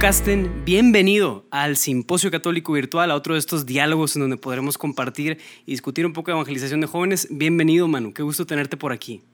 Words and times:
Casten, 0.00 0.64
bienvenido 0.64 1.44
al 1.50 1.76
Simposio 1.76 2.30
Católico 2.30 2.72
Virtual, 2.72 3.10
a 3.10 3.16
otro 3.16 3.34
de 3.34 3.40
estos 3.40 3.66
diálogos 3.66 4.14
en 4.14 4.22
donde 4.22 4.36
podremos 4.36 4.78
compartir 4.78 5.38
y 5.66 5.72
discutir 5.72 6.06
un 6.06 6.12
poco 6.12 6.30
de 6.30 6.36
evangelización 6.36 6.80
de 6.80 6.86
jóvenes. 6.86 7.26
Bienvenido, 7.32 7.88
Manu, 7.88 8.14
qué 8.14 8.22
gusto 8.22 8.46
tenerte 8.46 8.76
por 8.76 8.92
aquí. 8.92 9.24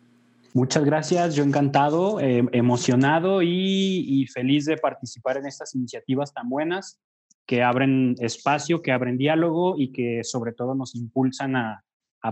Muchas 0.55 0.83
gracias, 0.87 1.35
yo 1.35 1.45
encantado, 1.45 2.19
eh, 2.19 2.47
emocionado 2.53 3.43
y, 3.43 4.27
feliz 4.33 4.65
de 4.65 4.79
participar 4.79 5.37
en 5.37 5.45
estas 5.45 5.75
iniciativas 5.75 6.33
tan 6.33 6.49
buenas 6.49 6.99
que 7.45 7.63
abren 7.63 8.15
espacio, 8.21 8.81
que 8.81 8.91
abren 8.91 9.19
diálogo 9.19 9.75
y 9.77 9.93
que 9.93 10.25
sobre 10.25 10.53
todo 10.53 10.75
nos 10.75 10.95
impulsan 10.95 11.57
a, 11.57 11.84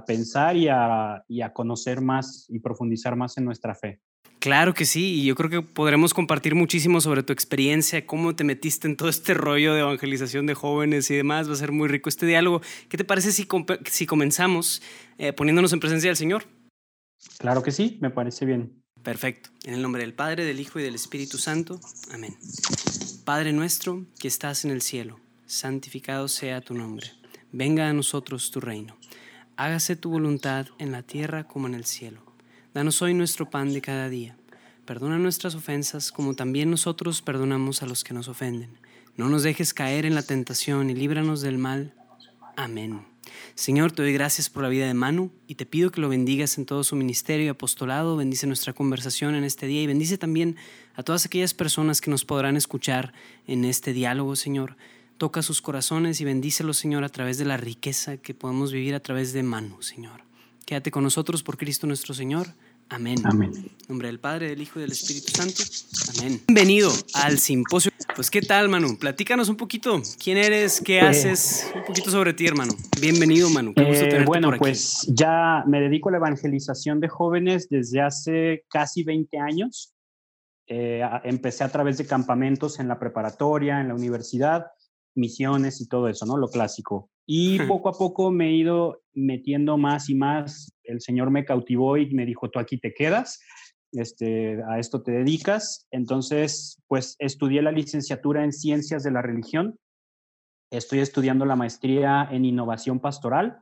pensar 0.05 0.57
y 0.57 0.69
a, 0.69 1.25
y 1.29 1.43
a 1.43 1.53
conocer 1.53 2.01
más 2.01 2.47
y 2.49 2.59
profundizar 2.59 3.17
más 3.17 3.37
en 3.39 3.45
nuestra 3.45 3.75
fe. 3.75 4.01
Claro 4.43 4.75
que 4.75 4.87
sí, 4.87 5.21
y 5.21 5.25
yo 5.25 5.37
creo 5.37 5.49
que 5.49 5.63
podremos 5.63 6.15
compartir 6.15 6.57
muchísimo 6.57 7.01
sobre 7.01 7.23
tu 7.23 7.33
experiencia, 7.33 8.05
cómo 8.07 8.35
te 8.35 8.43
metiste 8.43 8.89
en 8.89 8.97
todo 8.97 9.09
este 9.09 9.35
rollo 9.35 9.73
de 9.73 9.83
evangelización 9.83 10.47
de 10.47 10.55
jóvenes 10.55 11.09
y 11.13 11.15
demás. 11.15 11.49
Va 11.49 11.53
a 11.53 11.57
ser 11.57 11.71
muy 11.71 11.87
rico 11.87 12.09
este 12.09 12.27
diálogo. 12.27 12.61
¿Qué 12.89 12.97
te 12.97 13.05
parece 13.05 13.31
si, 13.31 13.47
si 13.85 14.07
comenzamos 14.07 14.83
eh, 15.19 15.33
poniéndonos 15.33 15.73
en 15.73 15.79
presencia 15.79 16.11
del 16.11 16.17
Señor? 16.17 16.45
Claro 17.39 17.63
que 17.63 17.71
sí, 17.71 17.99
me 18.01 18.11
parece 18.11 18.45
bien. 18.45 18.83
Perfecto. 19.05 19.51
En 19.65 19.75
el 19.75 19.83
nombre 19.83 20.03
del 20.03 20.13
Padre, 20.13 20.45
del 20.45 20.59
Hijo 20.59 20.81
y 20.81 20.83
del 20.83 20.97
Espíritu 20.97 21.39
Santo. 21.39 21.81
Amén. 22.13 22.37
Padre 23.25 23.53
nuestro 23.53 24.07
que 24.19 24.27
estás 24.27 24.65
en 24.65 24.73
el 24.73 24.83
cielo, 24.83 25.21
santificado 25.47 26.27
sea 26.27 26.61
tu 26.61 26.75
nombre. 26.75 27.07
Venga 27.53 27.89
a 27.89 27.93
nosotros 27.93 28.51
tu 28.51 28.61
reino. 28.61 28.97
Hágase 29.57 29.97
tu 29.97 30.09
voluntad 30.09 30.67
en 30.79 30.93
la 30.93 31.03
tierra 31.03 31.45
como 31.45 31.67
en 31.67 31.75
el 31.75 31.85
cielo. 31.85 32.23
Danos 32.73 33.03
hoy 33.03 33.13
nuestro 33.13 33.51
pan 33.51 33.73
de 33.75 33.83
cada 33.83 34.09
día. 34.09 34.35
Perdona 34.87 35.19
nuestras 35.19 35.55
ofensas 35.55 36.11
como 36.11 36.35
también 36.35 36.71
nosotros 36.71 37.21
perdonamos 37.21 37.83
a 37.83 37.87
los 37.87 38.03
que 38.03 38.15
nos 38.15 38.29
ofenden. 38.29 38.79
No 39.17 39.29
nos 39.29 39.43
dejes 39.43 39.75
caer 39.75 40.07
en 40.07 40.15
la 40.15 40.23
tentación 40.23 40.89
y 40.89 40.95
líbranos 40.95 41.43
del 41.43 41.59
mal. 41.59 41.93
Amén. 42.57 43.03
Señor, 43.55 43.93
te 43.93 44.03
doy 44.03 44.15
gracias 44.15 44.49
por 44.49 44.63
la 44.63 44.71
vida 44.71 44.87
de 44.87 44.95
Manu 44.95 45.31
y 45.47 45.57
te 45.57 45.67
pido 45.67 45.91
que 45.91 46.01
lo 46.01 46.09
bendigas 46.09 46.57
en 46.57 46.65
todo 46.65 46.83
su 46.83 46.97
ministerio 46.97 47.45
y 47.45 47.49
apostolado. 47.49 48.17
Bendice 48.17 48.47
nuestra 48.47 48.73
conversación 48.73 49.35
en 49.35 49.45
este 49.45 49.67
día 49.67 49.83
y 49.83 49.87
bendice 49.87 50.17
también 50.17 50.57
a 50.95 51.03
todas 51.03 51.27
aquellas 51.27 51.53
personas 51.53 52.01
que 52.01 52.11
nos 52.11 52.25
podrán 52.25 52.57
escuchar 52.57 53.13
en 53.47 53.67
este 53.67 53.93
diálogo, 53.93 54.35
Señor. 54.35 54.77
Toca 55.23 55.41
sus 55.41 55.63
corazones 55.63 56.21
y 56.21 56.25
bendícelos, 56.25 56.79
Señor, 56.79 57.05
a 57.05 57.09
través 57.09 57.39
de 57.39 57.45
la 57.45 57.57
riqueza 57.57 58.17
que 58.17 58.35
podemos 58.35 58.73
vivir 58.73 58.97
a 58.97 58.99
través 58.99 59.33
de 59.33 59.45
Manu, 59.45 59.81
Señor. 59.81 60.23
Quédate 60.67 60.91
con 60.91 61.05
nosotros 61.05 61.45
por 61.45 61.57
Cristo 61.57 61.87
nuestro 61.87 62.13
Señor. 62.13 62.49
Amén. 62.89 63.19
Amén. 63.23 63.53
En 63.55 63.71
nombre 63.89 64.09
del 64.09 64.19
Padre, 64.19 64.49
del 64.49 64.61
Hijo 64.61 64.81
y 64.81 64.83
del 64.83 64.91
Espíritu 64.91 65.31
Santo. 65.33 65.63
Amén. 66.19 66.43
Bienvenido 66.49 66.91
al 67.15 67.39
simposio. 67.39 67.93
Pues, 68.17 68.33
¿qué 68.33 68.43
tal, 68.43 68.69
Manu? 68.69 68.99
Platícanos 68.99 69.49
un 69.49 69.57
poquito. 69.57 70.03
¿Quién 70.21 70.39
eres? 70.39 70.81
¿Qué 70.81 70.97
eh, 70.97 71.03
haces? 71.03 71.71
Un 71.73 71.85
poquito 71.85 72.11
sobre 72.11 72.35
ti, 72.35 72.49
hermano. 72.49 72.73
Bienvenido, 73.01 73.49
Manu. 73.49 73.75
Qué 73.75 73.85
gusto 73.85 74.05
eh, 74.05 74.25
bueno, 74.25 74.51
pues 74.59 75.07
ya 75.07 75.63
me 75.69 75.81
dedico 75.81 76.09
a 76.09 76.13
la 76.13 76.19
evangelización 76.19 76.99
de 76.99 77.07
jóvenes 77.07 77.69
desde 77.69 78.01
hace 78.01 78.65
casi 78.69 79.05
20 79.05 79.39
años. 79.39 79.95
Eh, 80.67 81.01
empecé 81.23 81.63
a 81.63 81.69
través 81.69 81.97
de 81.99 82.07
campamentos 82.07 82.81
en 82.81 82.89
la 82.89 82.99
preparatoria, 82.99 83.81
en 83.81 83.87
la 83.87 83.95
universidad, 83.95 84.67
misiones 85.15 85.81
y 85.81 85.89
todo 85.89 86.09
eso, 86.09 86.27
¿no? 86.27 86.37
Lo 86.37 86.49
clásico. 86.49 87.11
Y 87.27 87.59
poco 87.61 87.89
a 87.89 87.93
poco 87.93 88.31
me 88.31 88.49
he 88.49 88.53
ido 88.53 89.03
metiendo 89.15 89.77
más 89.79 90.09
y 90.09 90.15
más. 90.15 90.73
El 90.83 91.01
Señor 91.01 91.31
me 91.31 91.45
cautivó 91.45 91.97
y 91.97 92.13
me 92.15 92.27
dijo, 92.27 92.51
tú 92.51 92.59
aquí 92.59 92.79
te 92.79 92.93
quedas, 92.93 93.41
este, 93.93 94.63
a 94.69 94.79
esto 94.79 95.03
te 95.03 95.13
dedicas. 95.13 95.87
Entonces, 95.91 96.83
pues 96.89 97.17
estudié 97.19 97.63
la 97.63 97.73
licenciatura 97.73 98.45
en 98.45 98.53
Ciencias 98.53 99.03
de 99.03 99.13
la 99.13 99.23
Religión. 99.23 99.79
Estoy 100.71 101.01
estudiando 101.01 101.45
la 101.45 101.57
maestría 101.57 102.29
en 102.31 102.45
Innovación 102.45 102.99
Pastoral 102.99 103.59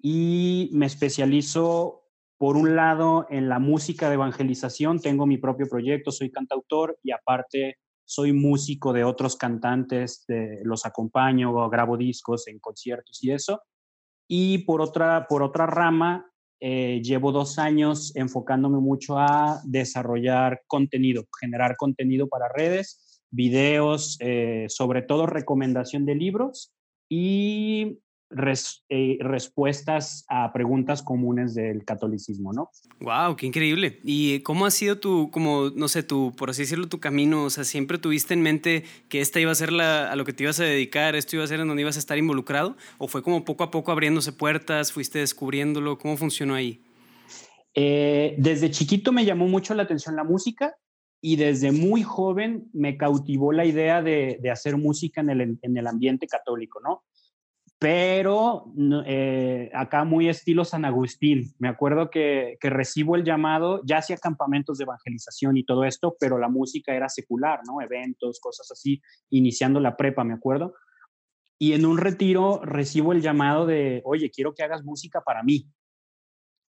y 0.00 0.70
me 0.72 0.86
especializo, 0.86 2.08
por 2.38 2.56
un 2.56 2.74
lado, 2.74 3.26
en 3.30 3.48
la 3.48 3.60
música 3.60 4.08
de 4.08 4.14
evangelización. 4.14 4.98
Tengo 4.98 5.26
mi 5.26 5.38
propio 5.38 5.68
proyecto, 5.68 6.10
soy 6.10 6.30
cantautor 6.30 6.98
y 7.02 7.12
aparte 7.12 7.76
soy 8.04 8.32
músico 8.32 8.92
de 8.92 9.04
otros 9.04 9.36
cantantes, 9.36 10.24
los 10.64 10.84
acompaño, 10.86 11.68
grabo 11.68 11.96
discos 11.96 12.48
en 12.48 12.58
conciertos 12.58 13.22
y 13.22 13.32
eso. 13.32 13.62
Y 14.28 14.58
por 14.58 14.80
otra, 14.80 15.26
por 15.28 15.42
otra 15.42 15.66
rama, 15.66 16.32
eh, 16.64 17.00
llevo 17.02 17.32
dos 17.32 17.58
años 17.58 18.14
enfocándome 18.14 18.78
mucho 18.78 19.18
a 19.18 19.60
desarrollar 19.64 20.62
contenido, 20.68 21.24
generar 21.40 21.76
contenido 21.76 22.28
para 22.28 22.48
redes, 22.48 23.20
videos, 23.32 24.16
eh, 24.20 24.66
sobre 24.68 25.02
todo 25.02 25.26
recomendación 25.26 26.06
de 26.06 26.14
libros 26.14 26.72
y 27.08 27.98
eh, 28.88 29.18
respuestas 29.20 30.24
a 30.28 30.52
preguntas 30.52 31.02
comunes 31.02 31.54
del 31.54 31.84
catolicismo, 31.84 32.52
¿no? 32.52 32.70
Wow, 33.00 33.36
qué 33.36 33.46
increíble. 33.46 34.00
¿Y 34.04 34.40
cómo 34.40 34.66
ha 34.66 34.70
sido 34.70 34.98
tu, 34.98 35.30
como, 35.30 35.70
no 35.74 35.88
sé, 35.88 36.02
tu, 36.02 36.32
por 36.36 36.50
así 36.50 36.62
decirlo, 36.62 36.88
tu 36.88 37.00
camino? 37.00 37.44
O 37.44 37.50
sea, 37.50 37.64
¿siempre 37.64 37.98
tuviste 37.98 38.34
en 38.34 38.42
mente 38.42 38.84
que 39.08 39.20
esta 39.20 39.40
iba 39.40 39.52
a 39.52 39.54
ser 39.54 39.72
la, 39.72 40.10
a 40.10 40.16
lo 40.16 40.24
que 40.24 40.32
te 40.32 40.44
ibas 40.44 40.60
a 40.60 40.64
dedicar, 40.64 41.14
esto 41.14 41.36
iba 41.36 41.44
a 41.44 41.48
ser 41.48 41.60
en 41.60 41.68
donde 41.68 41.82
ibas 41.82 41.96
a 41.96 42.00
estar 42.00 42.18
involucrado? 42.18 42.76
¿O 42.98 43.08
fue 43.08 43.22
como 43.22 43.44
poco 43.44 43.64
a 43.64 43.70
poco 43.70 43.92
abriéndose 43.92 44.32
puertas, 44.32 44.92
fuiste 44.92 45.18
descubriéndolo? 45.18 45.98
¿Cómo 45.98 46.16
funcionó 46.16 46.54
ahí? 46.54 46.82
Eh, 47.74 48.34
desde 48.38 48.70
chiquito 48.70 49.12
me 49.12 49.24
llamó 49.24 49.48
mucho 49.48 49.74
la 49.74 49.84
atención 49.84 50.16
la 50.16 50.24
música 50.24 50.76
y 51.20 51.36
desde 51.36 51.72
muy 51.72 52.02
joven 52.02 52.68
me 52.72 52.96
cautivó 52.96 53.52
la 53.52 53.64
idea 53.64 54.02
de, 54.02 54.38
de 54.42 54.50
hacer 54.50 54.76
música 54.76 55.20
en 55.20 55.30
el, 55.30 55.58
en 55.62 55.76
el 55.76 55.86
ambiente 55.86 56.26
católico, 56.26 56.80
¿no? 56.80 57.04
Pero 57.82 58.72
eh, 59.06 59.68
acá 59.74 60.04
muy 60.04 60.28
estilo 60.28 60.64
San 60.64 60.84
Agustín. 60.84 61.52
Me 61.58 61.66
acuerdo 61.68 62.10
que, 62.10 62.56
recibo 62.60 63.16
el 63.16 63.24
llamado, 63.24 63.80
ya 63.84 63.98
hacía 63.98 64.16
campamentos 64.18 64.78
de 64.78 64.84
evangelización 64.84 65.56
y 65.56 65.64
todo 65.64 65.82
esto, 65.82 66.14
pero 66.20 66.38
la 66.38 66.48
música 66.48 66.94
era 66.94 67.08
secular, 67.08 67.58
¿no? 67.66 67.80
Eventos, 67.80 68.38
cosas 68.38 68.70
así, 68.70 69.02
iniciando 69.30 69.80
la 69.80 69.96
prepa, 69.96 70.22
me 70.22 70.32
acuerdo. 70.32 70.74
Y 71.58 71.72
en 71.72 71.84
un 71.84 71.98
retiro 71.98 72.60
recibo 72.62 73.12
el 73.12 73.20
llamado 73.20 73.66
de, 73.66 74.00
oye, 74.04 74.30
quiero 74.30 74.54
que 74.54 74.62
hagas 74.62 74.84
música 74.84 75.20
para 75.20 75.42
mí. 75.42 75.66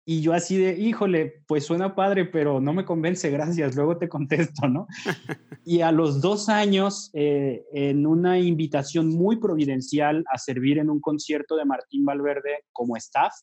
Y 0.10 0.22
yo 0.22 0.32
así 0.32 0.58
de, 0.58 0.80
híjole, 0.80 1.44
pues 1.48 1.66
suena 1.66 1.94
padre, 1.94 2.24
pero 2.24 2.62
no 2.62 2.72
me 2.72 2.86
convence, 2.86 3.30
gracias, 3.30 3.76
luego 3.76 3.98
te 3.98 4.08
contesto, 4.08 4.70
¿no? 4.70 4.88
y 5.66 5.82
a 5.82 5.92
los 5.92 6.22
dos 6.22 6.48
años, 6.48 7.10
eh, 7.14 7.66
en 7.74 8.08
una 8.08 8.40
invitación 8.40 9.10
muy 9.10 9.36
providencial 9.36 10.24
a 10.32 10.38
servir 10.38 10.78
en 10.78 10.90
un 10.90 11.02
concierto 11.02 11.58
de 11.58 11.66
Martín 11.66 12.06
Valverde 12.06 12.64
como 12.72 12.96
staff, 12.96 13.34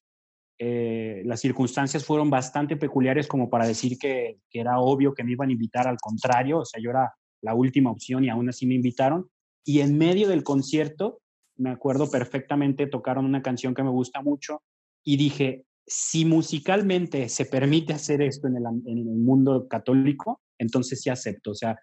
eh, 0.58 1.20
las 1.26 1.40
circunstancias 1.40 2.02
fueron 2.02 2.30
bastante 2.30 2.78
peculiares 2.78 3.28
como 3.28 3.50
para 3.50 3.66
decir 3.66 3.98
que, 3.98 4.38
que, 4.48 4.60
era 4.60 4.80
obvio 4.80 5.12
que 5.12 5.22
me 5.22 5.32
iban 5.32 5.50
a 5.50 5.52
invitar, 5.52 5.86
al 5.86 5.98
contrario, 6.00 6.60
o 6.60 6.64
sea, 6.64 6.80
yo 6.82 6.88
era 6.88 7.12
la 7.42 7.54
última 7.54 7.90
opción 7.90 8.24
y 8.24 8.30
aún 8.30 8.48
así 8.48 8.66
me 8.66 8.74
invitaron. 8.74 9.28
Y 9.66 9.80
en 9.80 9.98
medio 9.98 10.30
del 10.30 10.42
concierto, 10.42 11.20
me 11.58 11.68
acuerdo 11.68 12.10
perfectamente, 12.10 12.86
tocaron 12.86 13.26
una 13.26 13.42
canción 13.42 13.74
que 13.74 13.82
me 13.82 13.90
gusta 13.90 14.22
mucho 14.22 14.62
y 15.04 15.18
dije, 15.18 15.66
si 15.86 16.24
musicalmente 16.24 17.28
se 17.28 17.46
permite 17.46 17.92
hacer 17.92 18.22
esto 18.22 18.48
en 18.48 18.56
el, 18.56 19.04
mundo 19.04 19.68
católico, 19.68 20.40
entonces 20.58 21.00
sí 21.02 21.10
acepto. 21.10 21.50
O 21.50 21.54
sea, 21.54 21.78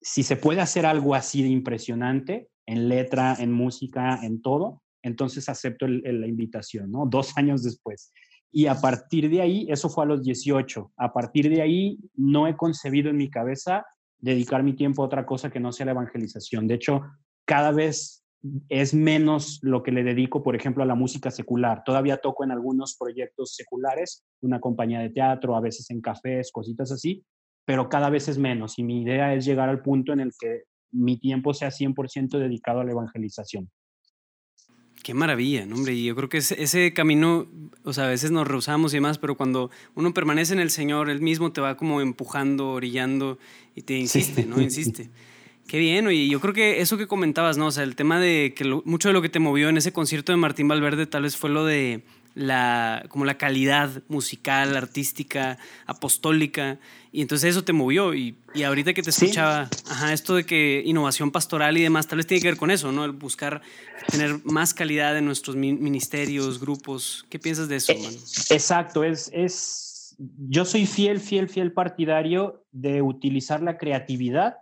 si 0.00 0.22
se 0.22 0.36
puede 0.36 0.60
hacer 0.60 0.86
algo 0.86 1.14
así 1.14 1.42
de 1.42 1.48
impresionante, 1.48 2.48
en 2.66 2.88
letra, 2.88 3.36
en 3.38 3.50
música, 3.50 4.20
en 4.22 4.40
todo, 4.40 4.82
entonces 5.02 5.48
acepto 5.48 5.88
la 5.88 6.26
invitación, 6.26 6.90
¿no? 6.90 7.06
Dos 7.06 7.32
años 7.36 7.62
después. 7.62 8.12
Y 8.52 8.66
a 8.66 8.80
partir 8.80 9.30
de 9.30 9.40
ahí, 9.40 9.66
eso 9.70 9.88
fue 9.88 10.04
a 10.04 10.08
los 10.08 10.22
18, 10.22 10.92
a 10.96 11.12
partir 11.12 11.48
de 11.48 11.62
ahí 11.62 11.98
no 12.14 12.48
he 12.48 12.56
concebido 12.56 13.10
en 13.10 13.16
mi 13.16 13.30
cabeza 13.30 13.84
dedicar 14.18 14.62
mi 14.62 14.74
tiempo 14.74 15.02
a 15.02 15.06
otra 15.06 15.24
cosa 15.24 15.50
que 15.50 15.60
no 15.60 15.72
sea 15.72 15.86
la 15.86 15.92
evangelización. 15.92 16.66
De 16.66 16.74
hecho, 16.74 17.02
cada 17.44 17.70
vez 17.70 18.24
es 18.68 18.94
menos 18.94 19.58
lo 19.62 19.82
que 19.82 19.92
le 19.92 20.02
dedico, 20.02 20.42
por 20.42 20.56
ejemplo, 20.56 20.82
a 20.82 20.86
la 20.86 20.94
música 20.94 21.30
secular. 21.30 21.82
Todavía 21.84 22.18
toco 22.18 22.44
en 22.44 22.50
algunos 22.50 22.96
proyectos 22.98 23.54
seculares, 23.54 24.24
una 24.40 24.60
compañía 24.60 25.00
de 25.00 25.10
teatro, 25.10 25.56
a 25.56 25.60
veces 25.60 25.90
en 25.90 26.00
cafés, 26.00 26.50
cositas 26.52 26.90
así, 26.90 27.24
pero 27.64 27.88
cada 27.88 28.10
vez 28.10 28.28
es 28.28 28.38
menos. 28.38 28.78
Y 28.78 28.82
mi 28.82 29.02
idea 29.02 29.34
es 29.34 29.44
llegar 29.44 29.68
al 29.68 29.82
punto 29.82 30.12
en 30.12 30.20
el 30.20 30.32
que 30.38 30.62
mi 30.92 31.18
tiempo 31.18 31.54
sea 31.54 31.68
100% 31.68 32.38
dedicado 32.38 32.80
a 32.80 32.84
la 32.84 32.92
evangelización. 32.92 33.70
Qué 35.02 35.14
maravilla, 35.14 35.64
¿no, 35.64 35.76
hombre. 35.76 35.94
Y 35.94 36.04
yo 36.04 36.14
creo 36.14 36.28
que 36.28 36.38
ese, 36.38 36.92
camino, 36.92 37.46
o 37.84 37.92
sea, 37.92 38.04
a 38.04 38.08
veces 38.08 38.30
nos 38.30 38.46
rehusamos 38.46 38.92
y 38.92 38.98
demás, 38.98 39.18
pero 39.18 39.36
cuando 39.36 39.70
uno 39.94 40.12
permanece 40.12 40.52
en 40.52 40.60
el 40.60 40.70
Señor, 40.70 41.08
Él 41.08 41.22
mismo 41.22 41.52
te 41.52 41.60
va 41.60 41.76
como 41.76 42.00
empujando, 42.00 42.70
orillando 42.70 43.38
y 43.74 43.82
te 43.82 43.96
insiste, 43.96 44.44
¿no? 44.44 44.60
Insiste. 44.60 45.10
Qué 45.70 45.78
bien, 45.78 46.10
y 46.10 46.28
yo 46.28 46.40
creo 46.40 46.52
que 46.52 46.80
eso 46.80 46.98
que 46.98 47.06
comentabas, 47.06 47.56
¿no? 47.56 47.66
O 47.66 47.70
sea, 47.70 47.84
el 47.84 47.94
tema 47.94 48.18
de 48.18 48.54
que 48.56 48.64
mucho 48.64 49.06
de 49.06 49.12
lo 49.12 49.22
que 49.22 49.28
te 49.28 49.38
movió 49.38 49.68
en 49.68 49.76
ese 49.76 49.92
concierto 49.92 50.32
de 50.32 50.36
Martín 50.36 50.66
Valverde 50.66 51.06
tal 51.06 51.22
vez 51.22 51.36
fue 51.36 51.48
lo 51.48 51.64
de 51.64 52.02
la, 52.34 53.04
como 53.08 53.24
la 53.24 53.38
calidad 53.38 54.02
musical, 54.08 54.76
artística, 54.76 55.58
apostólica. 55.86 56.80
Y 57.12 57.22
entonces 57.22 57.50
eso 57.50 57.62
te 57.62 57.72
movió. 57.72 58.14
Y, 58.14 58.34
y 58.52 58.64
ahorita 58.64 58.94
que 58.94 59.02
te 59.04 59.10
escuchaba, 59.10 59.68
ajá, 59.88 60.12
esto 60.12 60.34
de 60.34 60.44
que 60.44 60.82
innovación 60.84 61.30
pastoral 61.30 61.76
y 61.78 61.82
demás, 61.82 62.08
tal 62.08 62.16
vez 62.16 62.26
tiene 62.26 62.42
que 62.42 62.48
ver 62.48 62.56
con 62.56 62.72
eso, 62.72 62.90
¿no? 62.90 63.04
El 63.04 63.12
buscar 63.12 63.62
tener 64.10 64.40
más 64.42 64.74
calidad 64.74 65.16
en 65.16 65.24
nuestros 65.24 65.54
ministerios, 65.54 66.58
grupos. 66.58 67.26
¿Qué 67.30 67.38
piensas 67.38 67.68
de 67.68 67.76
eso, 67.76 67.92
eh, 67.92 68.18
Exacto, 68.50 69.04
es, 69.04 69.30
es, 69.32 70.16
yo 70.48 70.64
soy 70.64 70.84
fiel, 70.86 71.20
fiel, 71.20 71.48
fiel 71.48 71.70
partidario 71.70 72.64
de 72.72 73.02
utilizar 73.02 73.62
la 73.62 73.78
creatividad 73.78 74.56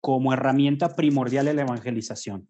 como 0.00 0.32
herramienta 0.32 0.94
primordial 0.94 1.48
en 1.48 1.56
la 1.56 1.62
evangelización, 1.62 2.48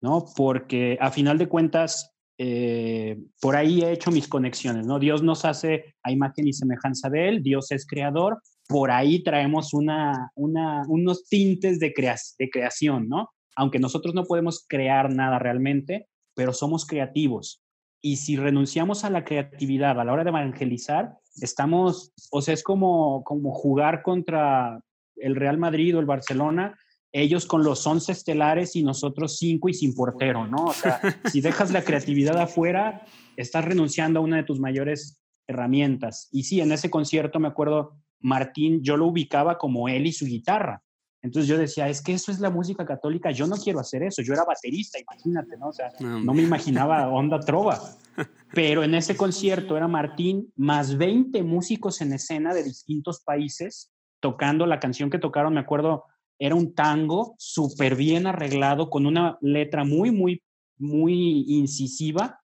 ¿no? 0.00 0.24
Porque 0.36 0.98
a 1.00 1.10
final 1.10 1.38
de 1.38 1.48
cuentas, 1.48 2.14
eh, 2.38 3.18
por 3.40 3.56
ahí 3.56 3.82
he 3.82 3.92
hecho 3.92 4.10
mis 4.10 4.28
conexiones, 4.28 4.86
¿no? 4.86 4.98
Dios 4.98 5.22
nos 5.22 5.44
hace 5.44 5.94
a 6.02 6.12
imagen 6.12 6.48
y 6.48 6.52
semejanza 6.52 7.10
de 7.10 7.28
Él, 7.28 7.42
Dios 7.42 7.70
es 7.70 7.86
creador, 7.86 8.40
por 8.68 8.90
ahí 8.90 9.22
traemos 9.22 9.74
una, 9.74 10.32
unos 10.34 11.28
tintes 11.28 11.78
de, 11.78 11.94
de 12.38 12.50
creación, 12.50 13.08
¿no? 13.08 13.30
Aunque 13.54 13.78
nosotros 13.78 14.14
no 14.14 14.24
podemos 14.24 14.64
crear 14.68 15.12
nada 15.12 15.38
realmente, 15.38 16.08
pero 16.34 16.52
somos 16.52 16.84
creativos. 16.86 17.62
Y 18.02 18.16
si 18.16 18.36
renunciamos 18.36 19.04
a 19.04 19.10
la 19.10 19.24
creatividad 19.24 19.98
a 19.98 20.04
la 20.04 20.12
hora 20.12 20.24
de 20.24 20.30
evangelizar, 20.30 21.16
estamos, 21.40 22.12
o 22.30 22.42
sea, 22.42 22.54
es 22.54 22.62
como, 22.62 23.24
como 23.24 23.52
jugar 23.52 24.02
contra 24.02 24.80
el 25.16 25.34
Real 25.34 25.58
Madrid 25.58 25.96
o 25.96 26.00
el 26.00 26.06
Barcelona 26.06 26.78
ellos 27.20 27.46
con 27.46 27.64
los 27.64 27.86
11 27.86 28.12
estelares 28.12 28.76
y 28.76 28.82
nosotros 28.82 29.38
5 29.38 29.68
y 29.68 29.74
sin 29.74 29.94
portero, 29.94 30.46
¿no? 30.46 30.64
O 30.64 30.72
sea, 30.72 31.00
si 31.32 31.40
dejas 31.40 31.70
la 31.72 31.82
creatividad 31.82 32.38
afuera, 32.38 33.04
estás 33.36 33.64
renunciando 33.64 34.20
a 34.20 34.22
una 34.22 34.36
de 34.36 34.42
tus 34.42 34.60
mayores 34.60 35.20
herramientas. 35.46 36.28
Y 36.32 36.44
sí, 36.44 36.60
en 36.60 36.72
ese 36.72 36.90
concierto 36.90 37.40
me 37.40 37.48
acuerdo, 37.48 37.96
Martín, 38.20 38.82
yo 38.82 38.96
lo 38.96 39.06
ubicaba 39.06 39.58
como 39.58 39.88
él 39.88 40.06
y 40.06 40.12
su 40.12 40.26
guitarra. 40.26 40.82
Entonces 41.22 41.48
yo 41.48 41.58
decía, 41.58 41.88
es 41.88 42.02
que 42.02 42.12
eso 42.12 42.30
es 42.30 42.38
la 42.38 42.50
música 42.50 42.84
católica, 42.84 43.30
yo 43.30 43.46
no 43.46 43.56
quiero 43.56 43.80
hacer 43.80 44.02
eso, 44.04 44.22
yo 44.22 44.32
era 44.32 44.44
baterista, 44.44 44.98
imagínate, 45.00 45.56
¿no? 45.56 45.68
O 45.68 45.72
sea, 45.72 45.90
no 45.98 46.32
me 46.34 46.42
imaginaba 46.42 47.08
onda 47.08 47.40
trova. 47.40 47.80
Pero 48.54 48.84
en 48.84 48.94
ese 48.94 49.16
concierto 49.16 49.76
era 49.76 49.88
Martín 49.88 50.52
más 50.54 50.96
20 50.96 51.42
músicos 51.42 52.00
en 52.00 52.12
escena 52.12 52.54
de 52.54 52.62
distintos 52.62 53.22
países 53.22 53.90
tocando 54.20 54.66
la 54.66 54.78
canción 54.78 55.10
que 55.10 55.18
tocaron, 55.18 55.54
me 55.54 55.60
acuerdo, 55.60 56.04
era 56.38 56.54
un 56.54 56.74
tango 56.74 57.34
súper 57.38 57.96
bien 57.96 58.26
arreglado, 58.26 58.90
con 58.90 59.06
una 59.06 59.38
letra 59.40 59.84
muy, 59.84 60.10
muy, 60.10 60.42
muy 60.78 61.44
incisiva. 61.48 62.40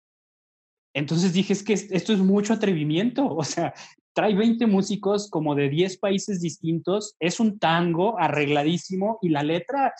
Entonces 0.94 1.32
dije, 1.32 1.52
es 1.52 1.62
que 1.62 1.72
esto 1.72 2.12
es 2.12 2.18
mucho 2.18 2.52
atrevimiento, 2.52 3.26
o 3.26 3.44
sea, 3.44 3.72
trae 4.12 4.34
20 4.34 4.66
músicos 4.66 5.30
como 5.30 5.54
de 5.54 5.68
10 5.68 5.98
países 5.98 6.40
distintos, 6.40 7.14
es 7.20 7.40
un 7.40 7.58
tango 7.58 8.18
arregladísimo 8.18 9.18
y 9.22 9.28
la 9.28 9.42
letra 9.42 9.92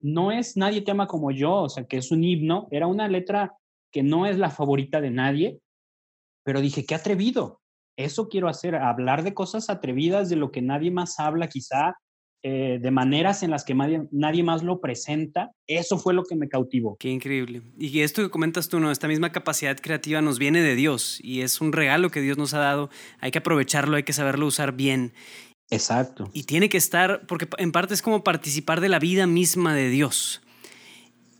no 0.00 0.32
es 0.32 0.56
Nadie 0.56 0.82
te 0.82 0.90
ama 0.90 1.06
como 1.06 1.30
yo, 1.30 1.62
o 1.62 1.68
sea, 1.68 1.86
que 1.86 1.96
es 1.96 2.10
un 2.10 2.22
himno, 2.24 2.68
era 2.70 2.86
una 2.86 3.08
letra 3.08 3.56
que 3.90 4.02
no 4.02 4.26
es 4.26 4.38
la 4.38 4.50
favorita 4.50 5.00
de 5.00 5.10
nadie, 5.10 5.60
pero 6.44 6.60
dije, 6.60 6.84
qué 6.84 6.94
atrevido, 6.94 7.62
eso 7.96 8.28
quiero 8.28 8.48
hacer, 8.48 8.74
hablar 8.74 9.22
de 9.22 9.34
cosas 9.34 9.70
atrevidas, 9.70 10.28
de 10.28 10.36
lo 10.36 10.50
que 10.50 10.60
nadie 10.60 10.90
más 10.90 11.18
habla 11.18 11.48
quizá, 11.48 11.94
eh, 12.46 12.78
de 12.78 12.90
maneras 12.90 13.42
en 13.42 13.50
las 13.50 13.64
que 13.64 13.74
nadie, 13.74 14.42
más 14.42 14.62
lo 14.62 14.78
presenta, 14.78 15.52
eso 15.66 15.96
fue 15.96 16.12
lo 16.12 16.24
que 16.24 16.36
me 16.36 16.46
cautivó. 16.46 16.94
Qué 17.00 17.08
increíble. 17.08 17.62
Y 17.78 18.00
esto 18.00 18.22
que 18.22 18.28
comentas 18.28 18.68
tú, 18.68 18.80
¿no? 18.80 18.90
Esta 18.90 19.08
misma 19.08 19.32
capacidad 19.32 19.74
creativa 19.78 20.20
nos 20.20 20.38
viene 20.38 20.60
de 20.60 20.74
Dios 20.74 21.20
y 21.22 21.40
es 21.40 21.62
un 21.62 21.72
regalo 21.72 22.10
que 22.10 22.20
Dios 22.20 22.36
nos 22.36 22.52
ha 22.52 22.58
dado. 22.58 22.90
Hay 23.20 23.30
que 23.30 23.38
aprovecharlo, 23.38 23.96
hay 23.96 24.02
que 24.02 24.12
saberlo 24.12 24.46
usar 24.46 24.74
bien. 24.74 25.14
Exacto. 25.70 26.28
Y 26.34 26.42
tiene 26.42 26.68
que 26.68 26.76
estar, 26.76 27.26
porque 27.26 27.48
en 27.56 27.72
parte 27.72 27.94
es 27.94 28.02
como 28.02 28.22
participar 28.22 28.82
de 28.82 28.90
la 28.90 28.98
vida 28.98 29.26
misma 29.26 29.74
de 29.74 29.88
Dios. 29.88 30.42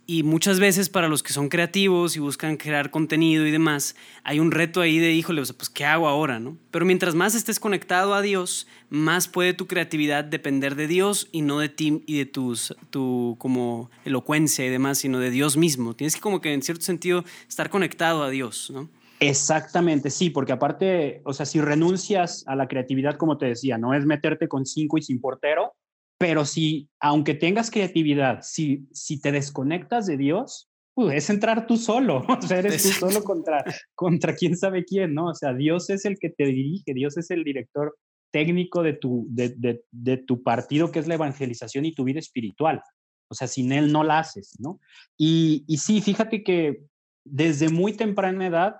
Y 0.07 0.21
muchas 0.21 0.59
veces 0.59 0.89
para 0.89 1.07
los 1.07 1.23
que 1.23 1.33
son 1.33 1.49
creativos 1.49 2.15
y 2.15 2.19
buscan 2.19 2.57
crear 2.57 2.91
contenido 2.91 3.45
y 3.47 3.51
demás, 3.51 3.95
hay 4.23 4.39
un 4.39 4.51
reto 4.51 4.81
ahí 4.81 4.99
de, 4.99 5.13
híjole, 5.13 5.41
pues 5.41 5.69
¿qué 5.69 5.83
hago 5.83 6.07
ahora? 6.07 6.39
¿no? 6.39 6.57
Pero 6.69 6.85
mientras 6.85 7.15
más 7.15 7.33
estés 7.33 7.59
conectado 7.59 8.13
a 8.13 8.21
Dios, 8.21 8.67
más 8.89 9.27
puede 9.27 9.53
tu 9.53 9.65
creatividad 9.65 10.23
depender 10.23 10.75
de 10.75 10.87
Dios 10.87 11.27
y 11.31 11.41
no 11.41 11.59
de 11.59 11.69
ti 11.69 12.03
y 12.05 12.19
de 12.19 12.25
tus, 12.25 12.75
tu 12.91 13.35
como 13.39 13.89
elocuencia 14.03 14.63
y 14.63 14.69
demás, 14.69 14.99
sino 14.99 15.17
de 15.19 15.31
Dios 15.31 15.57
mismo. 15.57 15.95
Tienes 15.95 16.13
que 16.13 16.21
como 16.21 16.39
que 16.39 16.53
en 16.53 16.61
cierto 16.61 16.83
sentido 16.83 17.23
estar 17.49 17.71
conectado 17.71 18.23
a 18.23 18.29
Dios, 18.29 18.71
¿no? 18.71 18.89
Exactamente, 19.19 20.09
sí, 20.09 20.29
porque 20.29 20.51
aparte, 20.51 21.21
o 21.23 21.33
sea, 21.33 21.45
si 21.45 21.61
renuncias 21.61 22.43
a 22.47 22.55
la 22.55 22.67
creatividad, 22.67 23.15
como 23.15 23.37
te 23.37 23.45
decía, 23.45 23.77
no 23.77 23.93
es 23.93 24.05
meterte 24.05 24.47
con 24.47 24.65
cinco 24.65 24.97
y 24.97 25.01
sin 25.01 25.21
portero, 25.21 25.73
pero 26.17 26.45
si, 26.45 26.89
aunque 26.99 27.33
tengas 27.33 27.69
creatividad, 27.69 28.39
si, 28.41 28.87
si 28.91 29.19
te 29.19 29.31
desconectas 29.31 30.05
de 30.05 30.17
Dios, 30.17 30.69
pues 30.93 31.17
es 31.17 31.29
entrar 31.29 31.67
tú 31.67 31.75
solo, 31.77 32.23
o 32.27 32.41
sea, 32.41 32.59
eres 32.59 32.81
tú 32.81 32.89
solo 32.89 33.23
contra, 33.23 33.63
contra 33.93 34.33
quién 34.33 34.57
sabe 34.57 34.85
quién, 34.85 35.13
¿no? 35.13 35.27
O 35.27 35.35
sea, 35.35 35.53
Dios 35.53 35.89
es 35.89 36.05
el 36.05 36.17
que 36.17 36.29
te 36.29 36.45
dirige, 36.45 36.93
Dios 36.93 37.17
es 37.17 37.31
el 37.31 37.43
director 37.43 37.97
técnico 38.31 38.81
de 38.81 38.93
tu, 38.93 39.27
de, 39.29 39.83
de, 39.91 40.17
tu 40.17 40.43
partido, 40.43 40.91
que 40.91 40.99
es 40.99 41.07
la 41.07 41.15
evangelización 41.15 41.85
y 41.85 41.93
tu 41.93 42.03
vida 42.03 42.19
espiritual. 42.19 42.81
O 43.29 43.35
sea, 43.35 43.47
sin 43.47 43.71
Él 43.71 43.91
no 43.91 44.03
la 44.03 44.19
haces, 44.19 44.55
¿no? 44.59 44.79
Y, 45.17 45.63
y 45.67 45.77
sí, 45.77 46.01
fíjate 46.01 46.43
que 46.43 46.85
desde 47.25 47.69
muy 47.69 47.93
temprana 47.93 48.47
edad 48.47 48.75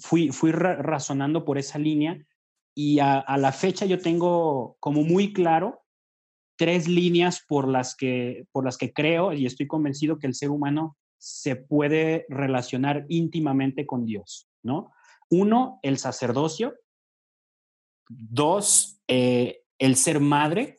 fui, 0.00 0.30
fui 0.30 0.52
razonando 0.52 1.44
por 1.44 1.58
esa 1.58 1.78
línea 1.78 2.18
y 2.74 2.98
a, 2.98 3.18
a 3.18 3.38
la 3.38 3.52
fecha 3.52 3.86
yo 3.86 3.98
tengo 3.98 4.76
como 4.80 5.02
muy 5.02 5.32
claro 5.32 5.81
tres 6.62 6.86
líneas 6.86 7.44
por 7.48 7.66
las, 7.66 7.96
que, 7.96 8.46
por 8.52 8.64
las 8.64 8.78
que 8.78 8.92
creo 8.92 9.32
y 9.32 9.46
estoy 9.46 9.66
convencido 9.66 10.20
que 10.20 10.28
el 10.28 10.34
ser 10.36 10.50
humano 10.50 10.96
se 11.18 11.56
puede 11.56 12.24
relacionar 12.28 13.04
íntimamente 13.08 13.84
con 13.84 14.06
Dios, 14.06 14.48
¿no? 14.62 14.92
Uno, 15.28 15.80
el 15.82 15.98
sacerdocio. 15.98 16.76
Dos, 18.08 19.00
eh, 19.08 19.64
el 19.76 19.96
ser 19.96 20.20
madre. 20.20 20.78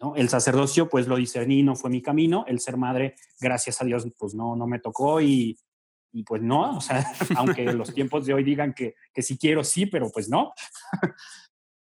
¿no? 0.00 0.16
El 0.16 0.28
sacerdocio, 0.28 0.88
pues 0.88 1.06
lo 1.06 1.14
discerní, 1.14 1.62
no 1.62 1.76
fue 1.76 1.88
mi 1.88 2.02
camino. 2.02 2.44
El 2.48 2.58
ser 2.58 2.76
madre, 2.76 3.14
gracias 3.40 3.80
a 3.80 3.84
Dios, 3.84 4.04
pues 4.18 4.34
no, 4.34 4.56
no 4.56 4.66
me 4.66 4.80
tocó 4.80 5.20
y, 5.20 5.56
y 6.10 6.24
pues 6.24 6.42
no, 6.42 6.76
o 6.76 6.80
sea, 6.80 7.06
aunque 7.36 7.72
los 7.72 7.94
tiempos 7.94 8.26
de 8.26 8.34
hoy 8.34 8.42
digan 8.42 8.74
que, 8.74 8.96
que 9.14 9.22
sí 9.22 9.38
quiero, 9.38 9.62
sí, 9.62 9.86
pero 9.86 10.10
pues 10.10 10.28
no. 10.28 10.52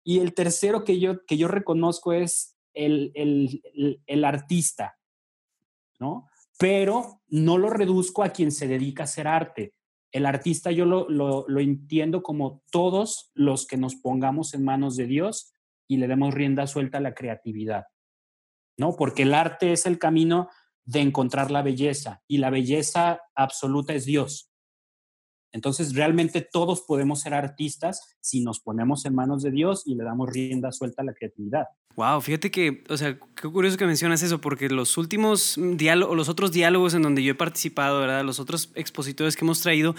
Y 0.08 0.20
el 0.20 0.32
tercero 0.32 0.84
que 0.84 0.98
yo, 0.98 1.26
que 1.26 1.36
yo 1.36 1.48
reconozco 1.48 2.14
es 2.14 2.56
el, 2.72 3.12
el, 3.14 4.00
el, 4.06 4.24
artista, 4.24 4.96
¿no? 6.00 6.30
Pero 6.58 7.20
no 7.26 7.58
lo 7.58 7.68
reduzco 7.68 8.22
a 8.22 8.30
quien 8.30 8.50
se 8.50 8.66
dedica 8.66 9.02
a 9.02 9.04
hacer 9.04 9.28
arte. 9.28 9.74
El 10.10 10.24
artista 10.24 10.70
yo 10.70 10.86
lo, 10.86 11.10
lo, 11.10 11.44
lo 11.46 11.60
entiendo 11.60 12.22
como 12.22 12.62
todos 12.70 13.30
los 13.34 13.66
que 13.66 13.76
nos 13.76 13.96
pongamos 13.96 14.54
en 14.54 14.64
manos 14.64 14.96
de 14.96 15.04
Dios 15.04 15.52
y 15.86 15.98
le 15.98 16.08
demos 16.08 16.32
rienda 16.32 16.66
suelta 16.66 16.96
a 16.96 17.02
la 17.02 17.12
creatividad, 17.12 17.84
¿no? 18.78 18.96
Porque 18.96 19.24
el 19.24 19.34
arte 19.34 19.72
es 19.72 19.84
el 19.84 19.98
camino 19.98 20.48
de 20.86 21.00
encontrar 21.00 21.50
la 21.50 21.60
belleza 21.60 22.22
y 22.26 22.38
la 22.38 22.48
belleza 22.48 23.20
absoluta 23.34 23.92
es 23.92 24.06
Dios. 24.06 24.50
Entonces, 25.52 25.95
realmente 25.95 26.40
todos 26.40 26.83
podemos 26.83 27.21
ser 27.21 27.35
artistas 27.35 28.17
si 28.21 28.43
nos 28.43 28.61
ponemos 28.61 29.05
en 29.07 29.14
manos 29.14 29.43
de 29.43 29.50
Dios 29.50 29.83
y 29.87 29.95
le 29.95 30.05
damos 30.05 30.28
rienda 30.31 30.73
suelta 30.73 31.02
a 31.02 31.05
la 31.05 31.14
creatividad. 31.14 31.64
Wow, 31.97 32.21
fíjate 32.21 32.50
que, 32.50 32.85
o 32.88 32.97
sea, 32.97 33.19
qué 33.35 33.49
curioso 33.49 33.76
que 33.76 33.87
mencionas 33.87 34.23
eso, 34.23 34.40
porque 34.40 34.69
los 34.69 34.97
últimos 34.99 35.59
diálogos, 35.59 36.17
los 36.17 36.28
otros 36.28 36.52
diálogos 36.52 36.95
en 36.95 37.02
donde 37.02 37.25
yo 37.25 37.33
he 37.33 37.35
participado, 37.35 37.99
¿verdad? 38.00 38.25
Los 38.25 38.38
otros 38.38 38.71
expositores 38.76 39.35
que 39.35 39.45
hemos 39.45 39.61
traído, 39.61 39.97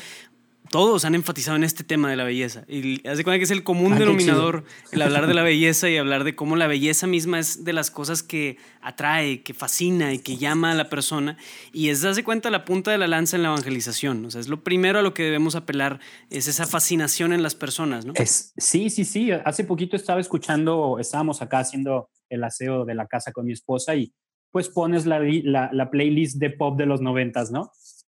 todos 0.69 1.03
han 1.05 1.15
enfatizado 1.15 1.57
en 1.57 1.63
este 1.63 1.83
tema 1.83 2.09
de 2.09 2.15
la 2.15 2.23
belleza. 2.23 2.63
Y 2.67 3.07
hace 3.07 3.23
cuenta 3.23 3.39
que 3.39 3.43
es 3.43 3.51
el 3.51 3.63
común 3.63 3.93
ah, 3.93 3.99
denominador 3.99 4.63
el 4.91 5.01
hablar 5.01 5.27
de 5.27 5.33
la 5.33 5.43
belleza 5.49 5.89
y 5.89 5.97
hablar 5.97 6.23
de 6.23 6.35
cómo 6.35 6.55
la 6.55 6.67
belleza 6.67 7.07
misma 7.07 7.39
es 7.39 7.63
de 7.63 7.73
las 7.73 7.91
cosas 7.91 8.23
que 8.23 8.57
atrae, 8.81 9.41
que 9.41 9.53
fascina 9.53 10.13
y 10.13 10.19
que 10.19 10.37
llama 10.37 10.71
a 10.71 10.75
la 10.75 10.89
persona. 10.89 11.37
Y 11.73 11.89
es, 11.89 12.03
hace 12.05 12.23
cuenta, 12.23 12.49
la 12.49 12.65
punta 12.65 12.91
de 12.91 12.97
la 12.97 13.07
lanza 13.07 13.35
en 13.35 13.43
la 13.43 13.49
evangelización. 13.49 14.25
O 14.25 14.31
sea, 14.31 14.41
es 14.41 14.47
lo 14.47 14.63
primero 14.63 14.99
a 14.99 15.01
lo 15.01 15.13
que 15.13 15.23
debemos 15.23 15.55
apelar, 15.55 15.99
es 16.29 16.47
esa 16.47 16.65
fascinación 16.65 17.33
en 17.33 17.43
las 17.43 17.55
personas, 17.55 18.05
¿no? 18.05 18.13
Es, 18.15 18.53
sí, 18.57 18.89
sí, 18.89 19.05
sí. 19.05 19.31
Hace 19.31 19.63
poquito 19.63 19.95
estaba 19.95 20.21
escuchando, 20.21 20.97
estábamos 20.99 21.41
acá 21.41 21.59
haciendo 21.59 22.09
el 22.29 22.43
aseo 22.43 22.85
de 22.85 22.95
la 22.95 23.07
casa 23.07 23.31
con 23.31 23.45
mi 23.45 23.53
esposa 23.53 23.95
y 23.95 24.13
pues 24.51 24.69
pones 24.69 25.05
la, 25.05 25.19
la, 25.19 25.69
la 25.73 25.89
playlist 25.89 26.37
de 26.37 26.51
pop 26.51 26.77
de 26.77 26.85
los 26.85 27.01
noventas, 27.01 27.51
¿no? 27.51 27.71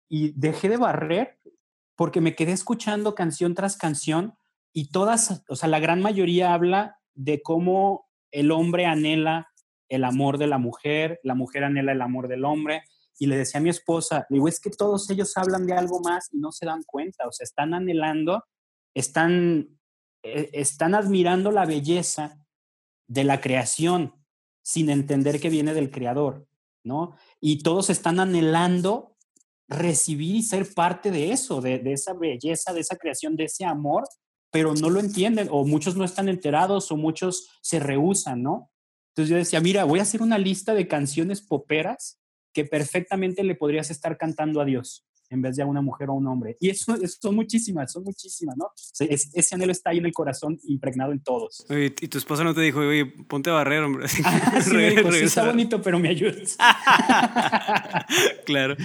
Y 0.09 0.31
dejé 0.39 0.69
de 0.69 0.77
barrer 0.77 1.37
porque 1.97 2.21
me 2.21 2.35
quedé 2.35 2.53
escuchando 2.53 3.15
canción 3.15 3.55
tras 3.55 3.75
canción 3.75 4.35
y 4.71 4.91
todas, 4.91 5.43
o 5.49 5.55
sea, 5.55 5.67
la 5.67 5.79
gran 5.79 6.01
mayoría 6.01 6.53
habla 6.53 6.99
de 7.15 7.41
cómo 7.41 8.07
el 8.31 8.51
hombre 8.51 8.85
anhela 8.85 9.49
el 9.89 10.03
amor 10.03 10.37
de 10.37 10.47
la 10.47 10.59
mujer, 10.59 11.19
la 11.23 11.33
mujer 11.33 11.63
anhela 11.63 11.91
el 11.91 12.01
amor 12.01 12.27
del 12.27 12.45
hombre 12.45 12.83
y 13.17 13.25
le 13.25 13.35
decía 13.35 13.59
a 13.59 13.63
mi 13.63 13.69
esposa, 13.69 14.27
digo, 14.29 14.47
es 14.47 14.59
que 14.59 14.69
todos 14.69 15.09
ellos 15.09 15.35
hablan 15.37 15.65
de 15.65 15.73
algo 15.73 15.99
más 16.01 16.29
y 16.31 16.37
no 16.37 16.51
se 16.51 16.67
dan 16.67 16.83
cuenta, 16.83 17.27
o 17.27 17.31
sea, 17.31 17.45
están 17.45 17.73
anhelando, 17.73 18.43
están, 18.93 19.79
eh, 20.21 20.51
están 20.53 20.93
admirando 20.93 21.51
la 21.51 21.65
belleza 21.65 22.37
de 23.07 23.23
la 23.23 23.41
creación 23.41 24.13
sin 24.61 24.91
entender 24.91 25.39
que 25.39 25.49
viene 25.49 25.73
del 25.73 25.89
creador, 25.89 26.45
¿no? 26.83 27.15
Y 27.39 27.63
todos 27.63 27.89
están 27.89 28.19
anhelando 28.19 29.16
recibir 29.67 30.35
y 30.35 30.43
ser 30.43 30.73
parte 30.73 31.11
de 31.11 31.31
eso, 31.31 31.61
de, 31.61 31.81
esa 31.85 32.13
belleza, 32.13 32.73
de 32.73 32.81
esa 32.81 32.95
creación, 32.95 33.35
de 33.35 33.45
ese 33.45 33.65
amor, 33.65 34.03
pero 34.51 34.73
no 34.73 34.89
lo 34.89 34.99
entienden 34.99 35.47
o 35.51 35.65
muchos 35.65 35.95
no 35.95 36.03
están 36.05 36.29
enterados 36.29 36.91
o 36.91 36.97
muchos 36.97 37.49
se 37.61 37.79
rehusan, 37.79 38.43
¿no? 38.43 38.71
Entonces 39.09 39.29
yo 39.29 39.37
decía, 39.37 39.59
mira, 39.59 39.83
voy 39.83 39.99
a 39.99 40.03
hacer 40.03 40.21
una 40.21 40.37
lista 40.37 40.73
de 40.73 40.87
canciones 40.87 41.41
poperas 41.41 42.19
que 42.53 42.65
perfectamente 42.65 43.43
le 43.43 43.55
podrías 43.55 43.91
estar 43.91 44.17
cantando 44.17 44.61
a 44.61 44.65
Dios 44.65 45.07
en 45.29 45.41
vez 45.41 45.55
de 45.55 45.63
a 45.63 45.65
una 45.65 45.81
mujer 45.81 46.09
o 46.09 46.13
a 46.13 46.15
un 46.15 46.27
hombre. 46.27 46.57
Y 46.59 46.69
eso, 46.69 46.95
son 47.21 47.35
muchísimas, 47.35 47.91
son 47.91 48.03
muchísimas, 48.03 48.55
¿no? 48.57 48.71
ese 48.99 49.55
anhelo 49.55 49.71
está 49.71 49.91
ahí 49.91 49.97
en 49.97 50.05
el 50.05 50.13
corazón, 50.13 50.59
impregnado 50.63 51.11
en 51.11 51.19
todos. 51.19 51.65
y 51.69 51.89
tu 52.07 52.17
esposa 52.17 52.43
no 52.43 52.53
te 52.53 52.61
dijo, 52.61 52.79
oye, 52.79 53.05
ponte 53.05 53.49
a 53.49 53.53
barrer, 53.53 53.83
hombre. 53.83 54.07
Ah, 54.27 54.61
sí, 54.61 54.71
me 54.73 54.89
dijo, 54.89 55.11
sí, 55.11 55.19
está 55.19 55.45
bonito, 55.45 55.81
pero 55.81 55.99
me 55.99 56.09
ayudas. 56.09 56.57
claro, 58.45 58.75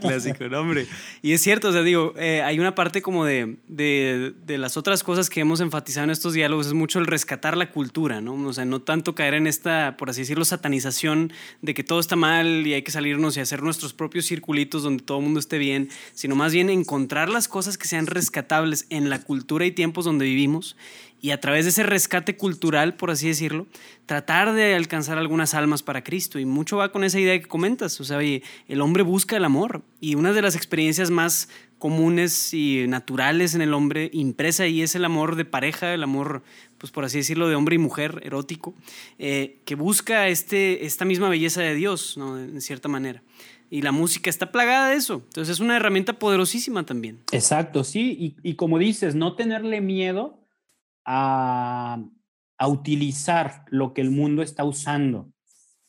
clásico, 0.00 0.48
¿no, 0.48 0.60
hombre? 0.60 0.86
Y 1.22 1.32
es 1.32 1.40
cierto, 1.40 1.68
o 1.68 1.72
sea, 1.72 1.82
digo, 1.82 2.14
eh, 2.16 2.42
hay 2.42 2.58
una 2.58 2.74
parte 2.74 3.00
como 3.00 3.24
de, 3.24 3.58
de, 3.68 4.34
de, 4.44 4.58
las 4.58 4.76
otras 4.76 5.02
cosas 5.04 5.30
que 5.30 5.40
hemos 5.40 5.60
enfatizado 5.60 6.04
en 6.04 6.10
estos 6.10 6.32
diálogos, 6.32 6.66
es 6.66 6.72
mucho 6.72 6.98
el 6.98 7.06
rescatar 7.06 7.56
la 7.56 7.70
cultura, 7.70 8.20
¿no? 8.20 8.34
O 8.34 8.52
sea, 8.52 8.64
no 8.64 8.82
tanto 8.82 9.14
caer 9.14 9.34
en 9.34 9.46
esta, 9.46 9.96
por 9.96 10.10
así 10.10 10.22
decirlo, 10.22 10.44
satanización 10.44 11.32
de 11.62 11.74
que 11.74 11.84
todo 11.84 12.00
está 12.00 12.16
mal 12.16 12.66
y 12.66 12.74
hay 12.74 12.82
que 12.82 12.90
salirnos 12.90 13.36
y 13.36 13.40
hacer 13.40 13.62
nuestros 13.62 13.92
propios 13.92 14.26
circulitos 14.26 14.82
donde 14.82 15.02
todo 15.02 15.18
el 15.18 15.24
mundo 15.24 15.39
esté 15.40 15.58
bien, 15.58 15.88
sino 16.14 16.36
más 16.36 16.52
bien 16.52 16.70
encontrar 16.70 17.28
las 17.28 17.48
cosas 17.48 17.76
que 17.76 17.88
sean 17.88 18.06
rescatables 18.06 18.86
en 18.90 19.10
la 19.10 19.20
cultura 19.20 19.66
y 19.66 19.72
tiempos 19.72 20.04
donde 20.04 20.26
vivimos 20.26 20.76
y 21.22 21.32
a 21.32 21.40
través 21.40 21.64
de 21.64 21.70
ese 21.70 21.82
rescate 21.82 22.36
cultural, 22.36 22.94
por 22.94 23.10
así 23.10 23.28
decirlo, 23.28 23.66
tratar 24.06 24.54
de 24.54 24.74
alcanzar 24.74 25.18
algunas 25.18 25.52
almas 25.52 25.82
para 25.82 26.02
Cristo. 26.02 26.38
Y 26.38 26.46
mucho 26.46 26.78
va 26.78 26.92
con 26.92 27.04
esa 27.04 27.20
idea 27.20 27.38
que 27.38 27.46
comentas. 27.46 28.00
O 28.00 28.04
sea, 28.04 28.20
el 28.20 28.80
hombre 28.80 29.02
busca 29.02 29.36
el 29.36 29.44
amor 29.44 29.82
y 30.00 30.14
una 30.14 30.32
de 30.32 30.40
las 30.40 30.56
experiencias 30.56 31.10
más 31.10 31.48
comunes 31.78 32.54
y 32.54 32.86
naturales 32.88 33.54
en 33.54 33.62
el 33.62 33.74
hombre 33.74 34.10
impresa 34.12 34.64
ahí 34.64 34.82
es 34.82 34.94
el 34.94 35.04
amor 35.04 35.36
de 35.36 35.44
pareja, 35.44 35.94
el 35.94 36.02
amor, 36.02 36.42
pues 36.78 36.92
por 36.92 37.04
así 37.04 37.18
decirlo, 37.18 37.48
de 37.48 37.54
hombre 37.54 37.76
y 37.76 37.78
mujer 37.78 38.20
erótico, 38.22 38.74
eh, 39.18 39.56
que 39.64 39.74
busca 39.74 40.28
este, 40.28 40.84
esta 40.84 41.06
misma 41.06 41.30
belleza 41.30 41.62
de 41.62 41.74
Dios, 41.74 42.16
¿no? 42.18 42.38
en 42.38 42.60
cierta 42.60 42.88
manera. 42.88 43.22
Y 43.70 43.82
la 43.82 43.92
música 43.92 44.28
está 44.28 44.50
plagada 44.50 44.90
de 44.90 44.96
eso. 44.96 45.22
Entonces 45.24 45.54
es 45.54 45.60
una 45.60 45.76
herramienta 45.76 46.18
poderosísima 46.18 46.84
también. 46.84 47.22
Exacto, 47.30 47.84
sí. 47.84 48.36
Y, 48.42 48.54
como 48.56 48.78
dices, 48.78 49.14
no 49.14 49.36
tenerle 49.36 49.80
miedo 49.80 50.44
a, 51.04 52.02
a, 52.58 52.68
utilizar 52.68 53.64
lo 53.68 53.94
que 53.94 54.00
el 54.00 54.10
mundo 54.10 54.42
está 54.42 54.64
usando, 54.64 55.32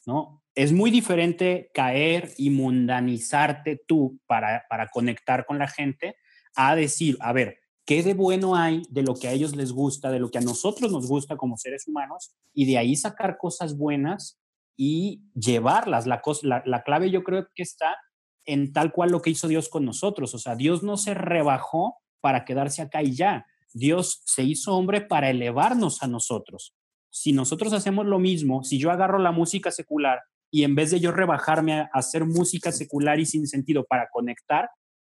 ¿no? 0.05 0.43
Es 0.53 0.71
muy 0.73 0.91
diferente 0.91 1.71
caer 1.73 2.33
y 2.38 2.51
mundanizarte 2.51 3.81
tú 3.88 4.19
para, 4.27 4.65
para 4.69 4.88
conectar 4.89 5.45
con 5.45 5.57
la 5.57 5.67
gente 5.67 6.17
a 6.55 6.75
decir, 6.75 7.17
a 7.19 7.33
ver, 7.33 7.61
¿qué 7.85 8.03
de 8.03 8.13
bueno 8.13 8.55
hay 8.55 8.83
de 8.89 9.01
lo 9.01 9.15
que 9.15 9.27
a 9.27 9.31
ellos 9.31 9.55
les 9.55 9.71
gusta, 9.71 10.11
de 10.11 10.19
lo 10.19 10.29
que 10.29 10.38
a 10.38 10.41
nosotros 10.41 10.91
nos 10.91 11.07
gusta 11.07 11.35
como 11.35 11.57
seres 11.57 11.88
humanos? 11.88 12.35
Y 12.53 12.65
de 12.65 12.77
ahí 12.77 12.95
sacar 12.95 13.38
cosas 13.38 13.75
buenas 13.75 14.40
y 14.78 15.24
llevarlas. 15.36 16.08
La, 16.08 16.22
la, 16.66 16.84
clave 16.84 17.12
yo 17.12 17.24
creo 17.24 17.48
que 17.54 17.63
está 17.63 17.98
en 18.46 18.74
tal 18.74 18.92
cual 18.92 19.12
lo 19.12 19.22
que 19.22 19.30
hizo 19.30 19.48
Dios 19.48 19.70
con 19.70 19.86
nosotros. 19.86 20.34
O 20.34 20.38
sea, 20.38 20.56
Dios 20.56 20.84
no 20.84 20.98
se 20.98 21.13
rebajó 21.13 21.98
para 22.20 22.46
quedarse 22.46 22.82
acá 22.82 23.04
y 23.04 23.16
ya. 23.16 23.46
Dios 23.74 24.22
se 24.25 24.44
hizo 24.44 24.75
hombre 24.75 25.01
para 25.01 25.30
elevarnos 25.30 26.04
a 26.04 26.08
nosotros. 26.08 26.75
Si 27.10 27.34
nosotros 27.34 27.74
hacemos 27.74 28.06
lo 28.06 28.20
mismo, 28.20 28.63
si 28.63 28.80
yo 28.80 28.92
agarro 28.92 29.20
la 29.20 29.32
música 29.32 29.72
secular 29.72 30.20
y 30.50 30.63
en 30.63 30.75
vez 30.75 30.92
de 30.92 31.00
yo 31.00 31.12
rebajarme 31.12 31.74
a 31.74 31.90
hacer 31.94 32.25
música 32.25 32.72
secular 32.72 33.20
y 33.20 33.25
sin 33.25 33.48
sentido 33.48 33.86
para 33.86 34.08
conectar, 34.12 34.70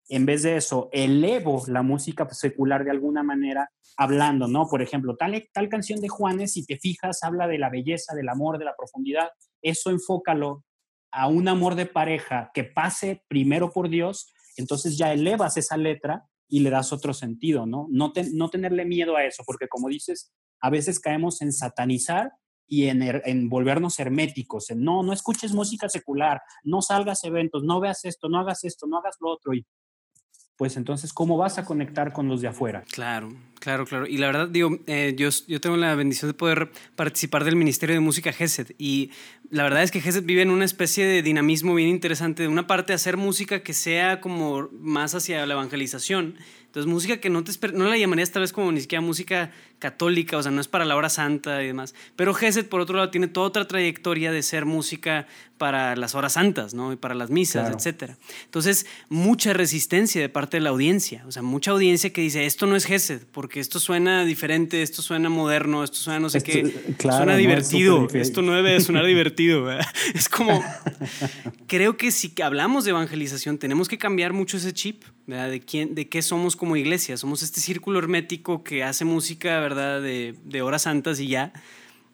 en 0.10 0.26
vez 0.26 0.44
de 0.44 0.58
eso, 0.58 0.90
elevo 0.92 1.64
la 1.68 1.82
música 1.82 2.28
secular 2.30 2.84
de 2.84 2.92
alguna 2.92 3.24
manera 3.24 3.70
hablando, 3.98 4.48
¿no? 4.48 4.68
Por 4.68 4.82
ejemplo, 4.82 5.18
tal, 5.18 5.70
canción 5.70 6.00
de 6.00 6.08
Juanes, 6.08 6.54
si 6.54 6.66
te 6.66 6.78
fijas, 6.78 7.24
habla 7.24 7.48
de 7.48 7.58
la 7.58 7.70
belleza, 7.70 8.16
del 8.16 8.30
amor, 8.30 8.60
de 8.60 8.66
la 8.66 8.76
profundidad. 8.78 9.30
Eso 9.62 9.90
enfócalo 9.90 10.64
a 11.12 11.28
un 11.28 11.48
amor 11.48 11.76
de 11.76 11.88
pareja 11.88 12.52
que 12.54 12.64
pase 12.64 13.24
primero 13.28 13.72
por 13.72 13.90
Dios, 13.90 14.32
entonces 14.56 14.98
ya 14.98 15.12
elevas 15.12 15.58
esa 15.58 15.78
letra 15.78 16.24
y 16.48 16.60
le 16.60 16.70
das 16.70 16.94
otro 16.94 17.14
sentido, 17.14 17.66
¿no? 17.66 17.88
No, 17.90 18.14
no 18.34 18.50
tenerle 18.50 18.86
miedo 18.86 19.18
a 19.18 19.26
eso, 19.26 19.44
porque 19.46 19.68
como 19.68 19.90
dices, 19.90 20.32
a 20.62 20.70
veces 20.70 21.00
caemos 21.00 21.42
en 21.42 21.52
satanizar 21.52 22.32
y 22.68 22.88
en, 22.88 23.02
en, 23.02 23.50
volvernos 23.50 24.00
herméticos, 24.00 24.70
en 24.70 24.84
no, 24.84 25.02
no 25.02 25.14
escuches 25.14 25.54
música 25.54 25.90
secular, 25.90 26.42
no 26.64 26.82
salgas 26.82 27.24
eventos, 27.24 27.64
no 27.64 27.80
veas 27.80 28.04
esto, 28.06 28.30
no 28.30 28.40
hagas 28.40 28.64
esto, 28.64 28.88
no 28.88 28.98
hagas 28.98 29.16
lo 29.22 29.32
otro. 29.32 29.54
Pues 30.58 30.76
entonces, 30.76 31.14
¿cómo 31.14 31.38
vas 31.38 31.60
a 31.60 31.66
conectar 31.66 32.14
con 32.14 32.28
los 32.28 32.42
de 32.42 32.48
afuera? 32.48 32.84
Claro, 32.92 33.32
claro, 33.60 33.86
claro. 33.86 34.08
Y 34.08 34.18
la 34.18 34.26
verdad, 34.26 34.48
digo, 34.48 34.80
eh, 34.88 35.14
yo, 35.16 35.30
yo 35.48 35.62
tengo 35.62 35.78
la 35.78 35.94
bendición 35.94 36.32
de 36.32 36.34
poder 36.34 36.72
participar 36.96 37.44
del 37.44 37.56
Ministerio 37.56 37.94
de 37.94 38.00
Música 38.00 38.34
GESED 38.34 38.72
y 38.80 39.12
la 39.52 39.62
verdad 39.64 39.84
es 39.84 39.92
que 39.92 40.02
GESED 40.02 40.24
vive 40.24 40.42
en 40.42 40.50
una 40.50 40.66
especie 40.66 41.06
de 41.06 41.22
dinamismo 41.22 41.76
bien 41.76 41.90
interesante. 41.90 42.42
De 42.42 42.50
una 42.50 42.66
parte, 42.66 42.94
hacer 42.94 43.18
música 43.18 43.62
que 43.62 43.74
sea 43.74 44.20
como 44.20 44.68
más 44.72 45.14
hacia 45.14 45.46
la 45.46 45.54
evangelización. 45.54 46.38
Entonces, 46.68 46.92
música 46.92 47.18
que 47.18 47.30
no, 47.30 47.44
te 47.44 47.52
no 47.72 47.88
la 47.88 47.98
llamarías 47.98 48.32
tal 48.32 48.42
vez 48.42 48.54
como 48.54 48.72
ni 48.72 48.82
siquiera 48.82 49.02
música 49.02 49.52
católica, 49.80 50.38
o 50.38 50.44
sea, 50.44 50.52
no 50.52 50.62
es 50.62 50.68
para 50.68 50.86
la 50.86 50.96
hora 50.96 51.10
santa 51.10 51.64
y 51.64 51.68
demás. 51.68 51.96
Pero 52.16 52.34
Gesed, 52.34 52.68
por 52.68 52.82
otro 52.82 52.98
lado, 52.98 53.10
tiene 53.10 53.28
toda 53.28 53.48
otra 53.48 53.68
trayectoria 53.68 54.32
de 54.32 54.44
ser 54.44 54.66
música 54.66 55.28
para 55.58 55.96
las 55.96 56.14
horas 56.14 56.34
santas, 56.34 56.74
¿no? 56.74 56.94
Y 56.94 56.96
para 56.96 57.16
las 57.16 57.30
misas, 57.30 57.86
etc. 57.86 58.12
Entonces, 58.46 58.86
mucha 59.10 59.54
resistencia 59.54 60.22
de 60.22 60.30
parte 60.30 60.58
de 60.58 60.62
la 60.62 60.70
audiencia, 60.70 61.24
o 61.26 61.32
sea, 61.32 61.42
mucha 61.42 61.72
audiencia 61.72 62.12
que 62.12 62.22
dice, 62.22 62.46
esto 62.46 62.68
no 62.68 62.76
es 62.76 62.86
Gesed, 62.86 63.24
porque 63.32 63.60
esto 63.60 63.80
suena 63.80 64.26
diferente, 64.26 64.82
esto 64.82 65.02
suena 65.02 65.30
moderno, 65.30 65.84
esto 65.84 65.98
suena 65.98 66.20
no 66.20 66.30
sé 66.30 66.44
qué, 66.44 66.96
suena 67.00 67.36
divertido, 67.36 68.08
esto 68.14 68.42
no 68.42 68.54
debe 68.54 68.80
sonar 68.82 69.06
divertido, 69.08 69.72
Es 70.14 70.30
como, 70.30 70.64
creo 71.66 71.98
que 71.98 72.12
si 72.12 72.34
hablamos 72.44 72.84
de 72.84 72.92
evangelización, 72.92 73.58
tenemos 73.58 73.88
que 73.88 73.98
cambiar 73.98 74.34
mucho 74.34 74.58
ese 74.58 74.74
chip, 74.74 75.04
De, 75.28 75.60
quién, 75.60 75.94
de 75.94 76.08
qué 76.08 76.22
somos 76.22 76.56
como 76.56 76.78
iglesia, 76.78 77.18
somos 77.18 77.44
este 77.44 77.60
círculo 77.60 78.00
hermético 78.00 78.64
que 78.64 78.84
hace 78.84 79.04
música, 79.04 79.60
¿verdad? 79.60 80.02
De, 80.02 80.36
de 80.46 80.62
horas 80.62 80.84
santas 80.84 81.20
y 81.20 81.28
ya, 81.28 81.52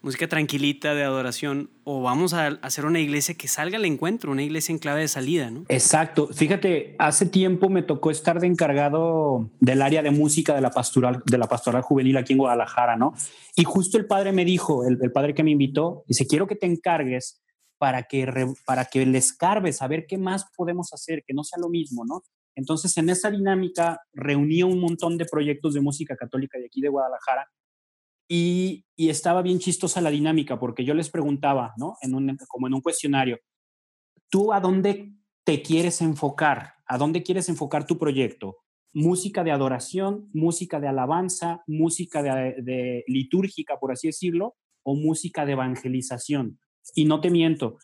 música 0.04 0.28
tranquilita 0.28 0.94
de 0.94 1.04
adoración, 1.04 1.70
o 1.86 2.02
vamos 2.02 2.34
a 2.34 2.48
hacer 2.62 2.86
una 2.86 3.00
iglesia 3.00 3.36
que 3.36 3.48
salga 3.48 3.78
al 3.78 3.86
encuentro, 3.86 4.32
una 4.32 4.44
iglesia 4.44 4.74
en 4.74 4.80
clave 4.80 5.00
de 5.02 5.08
salida, 5.08 5.50
¿no? 5.50 5.64
Exacto. 5.70 6.28
Fíjate, 6.34 6.96
hace 7.00 7.26
tiempo 7.26 7.70
me 7.70 7.84
tocó 7.84 8.12
estar 8.12 8.40
de 8.42 8.48
encargado 8.48 9.50
del 9.62 9.82
área 9.82 10.04
de 10.04 10.12
música 10.12 10.54
de 10.56 10.62
la 10.62 10.72
pastoral, 10.72 11.24
de 11.26 11.38
la 11.38 11.48
pastoral 11.48 11.84
juvenil 11.84 12.18
aquí 12.18 12.34
en 12.34 12.40
Guadalajara, 12.40 12.98
¿no? 12.98 13.14
Y 13.56 13.64
justo 13.64 13.98
el 13.98 14.06
padre 14.06 14.34
me 14.34 14.44
dijo, 14.44 14.86
el, 14.86 14.98
padre 15.14 15.34
que 15.34 15.44
me 15.44 15.52
invitó, 15.52 16.04
dice, 16.06 16.28
quiero 16.28 16.48
que 16.48 16.56
te 16.56 16.66
encargues 16.66 17.42
para 17.78 18.04
que, 18.04 18.28
para 18.66 18.86
que 18.86 19.06
les 19.06 19.32
carbes, 19.32 19.82
a 19.82 19.88
ver 19.88 20.06
qué 20.06 20.18
más 20.18 20.48
podemos 20.58 20.92
hacer, 20.94 21.24
que 21.26 21.34
no 21.34 21.46
sea 21.46 21.60
lo 21.60 21.70
mismo, 21.70 22.04
¿no? 22.06 22.24
Entonces, 22.56 22.96
en 22.98 23.10
esa 23.10 23.32
dinámica 23.32 24.02
reuní 24.14 24.64
un 24.64 24.80
montón 24.80 25.18
de 25.18 25.26
proyectos 25.26 25.74
de 25.74 25.82
música 25.82 26.16
católica 26.16 26.60
de 26.60 26.66
aquí 26.66 26.82
de 26.82 26.90
Guadalajara 26.90 27.48
y, 28.28 28.86
estaba 28.98 29.42
bien 29.42 29.60
chistosa 29.60 30.02
la 30.02 30.12
dinámica 30.12 30.60
porque 30.60 30.86
yo 30.86 30.94
les 30.94 31.10
preguntaba, 31.10 31.74
¿no? 31.78 31.96
En 32.02 32.16
un, 32.16 32.38
como 32.48 32.68
en 32.68 32.74
un 32.74 32.82
cuestionario, 32.82 33.40
¿tú 34.30 34.54
a 34.54 34.60
dónde 34.60 35.14
te 35.44 35.62
quieres 35.62 36.02
enfocar? 36.02 36.76
¿A 36.86 36.98
dónde 36.98 37.22
quieres 37.22 37.50
enfocar 37.50 37.86
tu 37.86 37.98
proyecto? 37.98 38.58
¿Música 38.94 39.44
de 39.44 39.52
adoración, 39.52 40.30
música 40.34 40.80
de 40.80 40.88
alabanza, 40.88 41.64
música 41.68 42.22
de, 42.22 42.56
de 42.62 43.04
litúrgica, 43.08 43.78
por 43.80 43.92
así 43.92 44.08
decirlo, 44.08 44.56
o 44.84 44.96
música 44.96 45.46
de 45.46 45.54
evangelización? 45.54 46.60
Y 46.96 47.06
no 47.06 47.20
te 47.20 47.30
miento, 47.30 47.78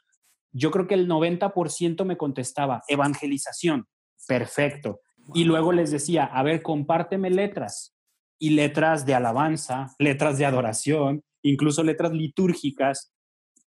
yo 0.52 0.72
creo 0.72 0.88
que 0.88 0.96
el 0.96 1.08
90% 1.08 2.06
me 2.06 2.18
contestaba 2.18 2.84
evangelización. 2.88 3.88
Perfecto. 4.30 5.02
Y 5.34 5.44
luego 5.44 5.72
les 5.72 5.90
decía, 5.90 6.26
a 6.26 6.44
ver, 6.44 6.62
compárteme 6.62 7.32
letras 7.32 7.96
y 8.40 8.52
letras 8.52 9.04
de 9.08 9.16
alabanza, 9.16 9.96
letras 9.98 10.38
de 10.38 10.46
adoración, 10.46 11.24
incluso 11.42 11.84
letras 11.84 12.14
litúrgicas. 12.14 13.12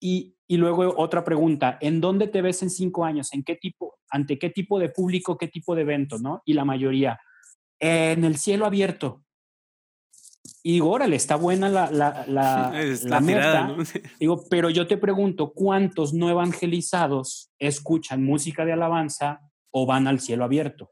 Y, 0.01 0.35
y, 0.49 0.57
luego 0.57 0.93
otra 0.97 1.23
pregunta, 1.23 1.79
¿en 1.81 2.01
dónde 2.01 2.27
te 2.27 2.43
ves 2.43 2.63
en 2.65 2.71
cinco 2.71 3.05
años? 3.05 3.33
¿En 3.33 3.45
qué 3.45 3.55
tipo, 3.55 3.99
ante 4.11 4.41
qué 4.41 4.51
tipo 4.51 4.81
de 4.81 4.89
público, 4.89 5.39
qué 5.39 5.47
tipo 5.47 5.77
de 5.77 5.83
evento, 5.83 6.19
no? 6.19 6.43
Y 6.45 6.55
la 6.55 6.65
mayoría, 6.65 7.21
en 7.79 8.25
el 8.25 8.37
cielo 8.37 8.67
abierto. 8.67 9.23
Y 10.65 10.73
digo, 10.73 10.91
órale, 10.91 11.15
está 11.15 11.37
buena 11.37 11.69
la, 11.69 11.93
la, 11.93 12.25
la, 12.27 12.73
la 13.05 13.21
meta. 13.21 13.77
Digo, 14.19 14.43
pero 14.51 14.69
yo 14.69 14.89
te 14.89 14.97
pregunto, 14.97 15.53
¿cuántos 15.53 16.13
no 16.13 16.29
evangelizados 16.29 17.53
escuchan 17.59 18.25
música 18.25 18.65
de 18.65 18.73
alabanza 18.73 19.50
o 19.71 19.87
van 19.87 20.07
al 20.07 20.21
cielo 20.21 20.45
abierto? 20.45 20.91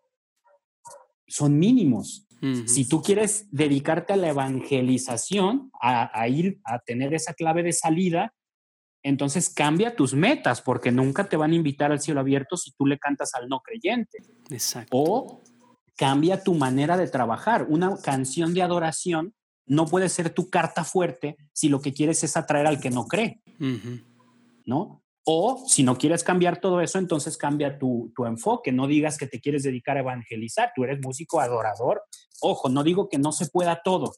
Son 1.26 1.58
mínimos. 1.58 2.25
Si 2.66 2.88
tú 2.88 3.02
quieres 3.02 3.49
dedicarte 3.50 4.12
a 4.12 4.16
la 4.16 4.28
evangelización, 4.28 5.73
a, 5.80 6.28
ir 6.28 6.61
a 6.62 6.78
tener 6.78 7.12
esa 7.12 7.35
clave 7.35 7.64
de 7.64 7.73
salida, 7.73 8.32
entonces 9.02 9.50
cambia 9.50 9.97
tus 9.97 10.14
metas, 10.14 10.62
porque 10.62 10.92
nunca 10.92 11.28
te 11.28 11.37
van 11.37 11.50
a 11.50 11.56
invitar 11.56 11.90
al 11.90 12.00
cielo 12.00 12.20
abierto 12.20 12.56
si 12.56 12.70
tú 12.73 12.87
le 12.87 12.99
cantas 12.99 13.35
al 13.35 13.49
no 13.49 13.61
creyente. 13.61 14.18
Exacto. 14.50 14.97
O 14.97 15.42
cambia 15.97 16.44
tu 16.44 16.54
manera 16.54 16.97
de 16.97 17.08
trabajar. 17.08 17.66
Una 17.68 17.97
canción 17.97 18.54
de 18.54 18.62
adoración 18.62 19.35
no 19.66 19.87
puede 19.87 20.08
ser 20.08 20.30
tu 20.30 20.49
carta 20.49 20.85
fuerte 20.85 21.37
si 21.52 21.68
lo 21.68 21.80
que 21.80 21.92
quieres 21.92 22.23
es 22.23 22.37
atraer 22.37 22.66
al 22.66 22.80
que 22.80 22.90
no 22.90 23.06
cree, 23.06 23.42
¿no? 24.64 25.02
O 25.30 25.62
si 25.66 25.82
no 25.82 25.99
quieres 25.99 26.25
cambiar 26.25 26.58
todo 26.58 26.80
eso, 26.80 26.99
entonces 26.99 27.37
cambia 27.37 27.78
tu, 27.78 28.11
tu, 28.16 28.25
enfoque. 28.25 28.73
No 28.73 28.87
digas 28.87 29.18
que 29.18 29.26
te 29.26 29.42
quieres 29.42 29.62
dedicar 29.62 29.99
a 29.99 30.00
evangelizar. 30.00 30.73
Tú 30.75 30.85
eres 30.85 31.00
músico 31.02 31.38
adorador. 31.38 32.02
Ojo, 32.40 32.70
no 32.70 32.82
digo 32.82 33.11
que 33.11 33.18
no 33.18 33.30
se 33.32 33.47
pueda 33.50 33.82
todo, 33.85 34.14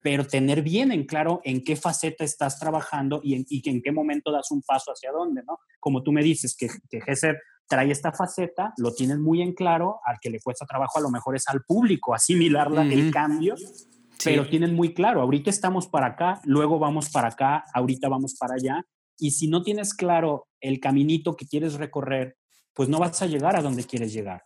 pero 0.00 0.26
tener 0.26 0.62
bien 0.62 0.90
en 0.90 1.04
claro 1.04 1.42
en 1.44 1.62
qué 1.62 1.76
faceta 1.76 2.24
estás 2.24 2.58
trabajando 2.58 3.20
y 3.22 3.34
en, 3.34 3.44
y 3.50 3.68
en 3.68 3.82
qué 3.82 3.92
momento 3.92 4.32
das 4.32 4.50
un 4.50 4.62
paso 4.62 4.90
hacia 4.90 5.12
dónde, 5.12 5.42
¿no? 5.46 5.58
Como 5.80 6.02
tú 6.02 6.12
me 6.12 6.22
dices 6.22 6.56
que, 6.56 6.70
que 6.88 7.02
Gesser 7.02 7.38
trae 7.68 7.90
esta 7.90 8.12
faceta, 8.12 8.72
lo 8.78 8.94
tienes 8.94 9.18
muy 9.18 9.42
en 9.42 9.52
claro, 9.52 10.00
al 10.06 10.16
que 10.18 10.30
le 10.30 10.40
cuesta 10.40 10.64
trabajo 10.64 10.98
a 10.98 11.02
lo 11.02 11.10
mejor 11.10 11.36
es 11.36 11.46
al 11.48 11.62
público 11.62 12.14
asimilarla, 12.14 12.84
el 12.84 13.12
cambio, 13.12 13.54
pero 14.24 14.48
tienen 14.48 14.74
muy 14.74 14.94
claro, 14.94 15.20
ahorita 15.20 15.50
estamos 15.50 15.88
para 15.88 16.06
acá, 16.06 16.40
luego 16.44 16.78
vamos 16.78 17.10
para 17.10 17.28
acá, 17.28 17.64
ahorita 17.74 18.08
vamos 18.08 18.34
para 18.40 18.54
allá, 18.54 18.86
y 19.18 19.32
si 19.32 19.48
no 19.48 19.62
tienes 19.62 19.94
claro 19.94 20.46
el 20.60 20.80
caminito 20.80 21.36
que 21.36 21.46
quieres 21.46 21.74
recorrer, 21.74 22.36
pues 22.74 22.88
no 22.88 22.98
vas 22.98 23.20
a 23.22 23.26
llegar 23.26 23.56
a 23.56 23.62
donde 23.62 23.84
quieres 23.84 24.12
llegar. 24.12 24.42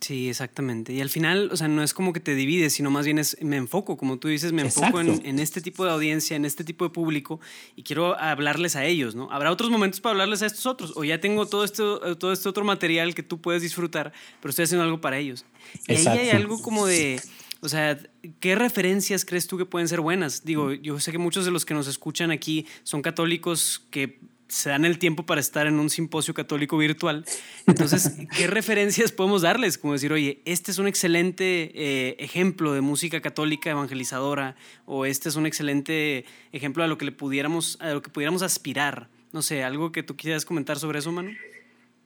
Sí, 0.00 0.28
exactamente. 0.28 0.92
Y 0.92 1.00
al 1.00 1.08
final, 1.08 1.48
o 1.52 1.56
sea, 1.56 1.68
no 1.68 1.82
es 1.82 1.94
como 1.94 2.12
que 2.12 2.20
te 2.20 2.34
divides, 2.34 2.74
sino 2.74 2.90
más 2.90 3.06
bien 3.06 3.18
es, 3.18 3.38
me 3.40 3.56
enfoco, 3.56 3.96
como 3.96 4.18
tú 4.18 4.28
dices, 4.28 4.52
me 4.52 4.62
enfoco 4.62 5.00
en, 5.00 5.38
este 5.38 5.60
tipo 5.62 5.84
de 5.84 5.90
audiencia, 5.90 6.36
en 6.36 6.44
este 6.44 6.64
tipo 6.64 6.84
de 6.84 6.90
público 6.90 7.40
y 7.76 7.82
quiero 7.82 8.18
hablarles 8.18 8.76
a 8.76 8.84
ellos, 8.84 9.14
¿no? 9.14 9.30
Habrá 9.30 9.50
otros 9.50 9.70
momentos 9.70 10.00
para 10.00 10.12
hablarles 10.12 10.42
a 10.42 10.46
estos 10.46 10.66
otros, 10.66 10.92
o 10.96 11.04
ya 11.04 11.20
tengo 11.20 11.46
todo, 11.46 11.64
esto, 11.64 12.16
todo 12.18 12.32
este 12.32 12.48
otro 12.48 12.64
material 12.64 13.14
que 13.14 13.22
tú 13.22 13.40
puedes 13.40 13.62
disfrutar, 13.62 14.12
pero 14.40 14.50
estoy 14.50 14.64
haciendo 14.64 14.84
algo 14.84 15.00
para 15.00 15.18
ellos. 15.18 15.46
Y 15.88 15.94
ahí 15.94 16.06
hay 16.06 16.30
algo 16.30 16.60
como 16.60 16.86
de, 16.86 17.20
o 17.60 17.68
sea, 17.68 17.98
¿qué 18.40 18.54
referencias 18.54 19.24
crees 19.24 19.46
tú 19.46 19.58
que 19.58 19.64
pueden 19.64 19.88
ser 19.88 20.00
buenas? 20.00 20.44
Digo, 20.44 20.72
yo 20.72 21.00
sé 21.00 21.12
que 21.12 21.18
muchos 21.18 21.44
de 21.44 21.50
los 21.50 21.64
que 21.64 21.74
nos 21.74 21.88
escuchan 21.88 22.30
aquí 22.30 22.66
son 22.82 23.02
católicos 23.02 23.86
que 23.90 24.18
se 24.48 24.70
dan 24.70 24.84
el 24.84 24.98
tiempo 24.98 25.26
para 25.26 25.40
estar 25.40 25.66
en 25.66 25.78
un 25.78 25.90
simposio 25.90 26.34
católico 26.34 26.78
virtual. 26.78 27.24
Entonces, 27.66 28.12
¿qué 28.36 28.46
referencias 28.46 29.12
podemos 29.12 29.42
darles? 29.42 29.78
Como 29.78 29.94
decir, 29.94 30.12
oye, 30.12 30.40
este 30.44 30.70
es 30.70 30.78
un 30.78 30.86
excelente 30.86 31.72
eh, 31.74 32.16
ejemplo 32.18 32.72
de 32.72 32.80
música 32.80 33.20
católica 33.20 33.70
evangelizadora, 33.70 34.56
o 34.84 35.04
este 35.04 35.28
es 35.28 35.36
un 35.36 35.46
excelente 35.46 36.24
ejemplo 36.52 36.84
a 36.84 36.86
lo 36.86 36.98
que 36.98 37.06
le 37.06 37.12
pudiéramos, 37.12 37.78
a 37.80 37.90
lo 37.90 38.02
que 38.02 38.10
pudiéramos 38.10 38.42
aspirar. 38.42 39.08
No 39.32 39.42
sé, 39.42 39.64
algo 39.64 39.92
que 39.92 40.02
tú 40.02 40.16
quieras 40.16 40.44
comentar 40.44 40.78
sobre 40.78 41.00
eso, 41.00 41.10
Manu. 41.10 41.32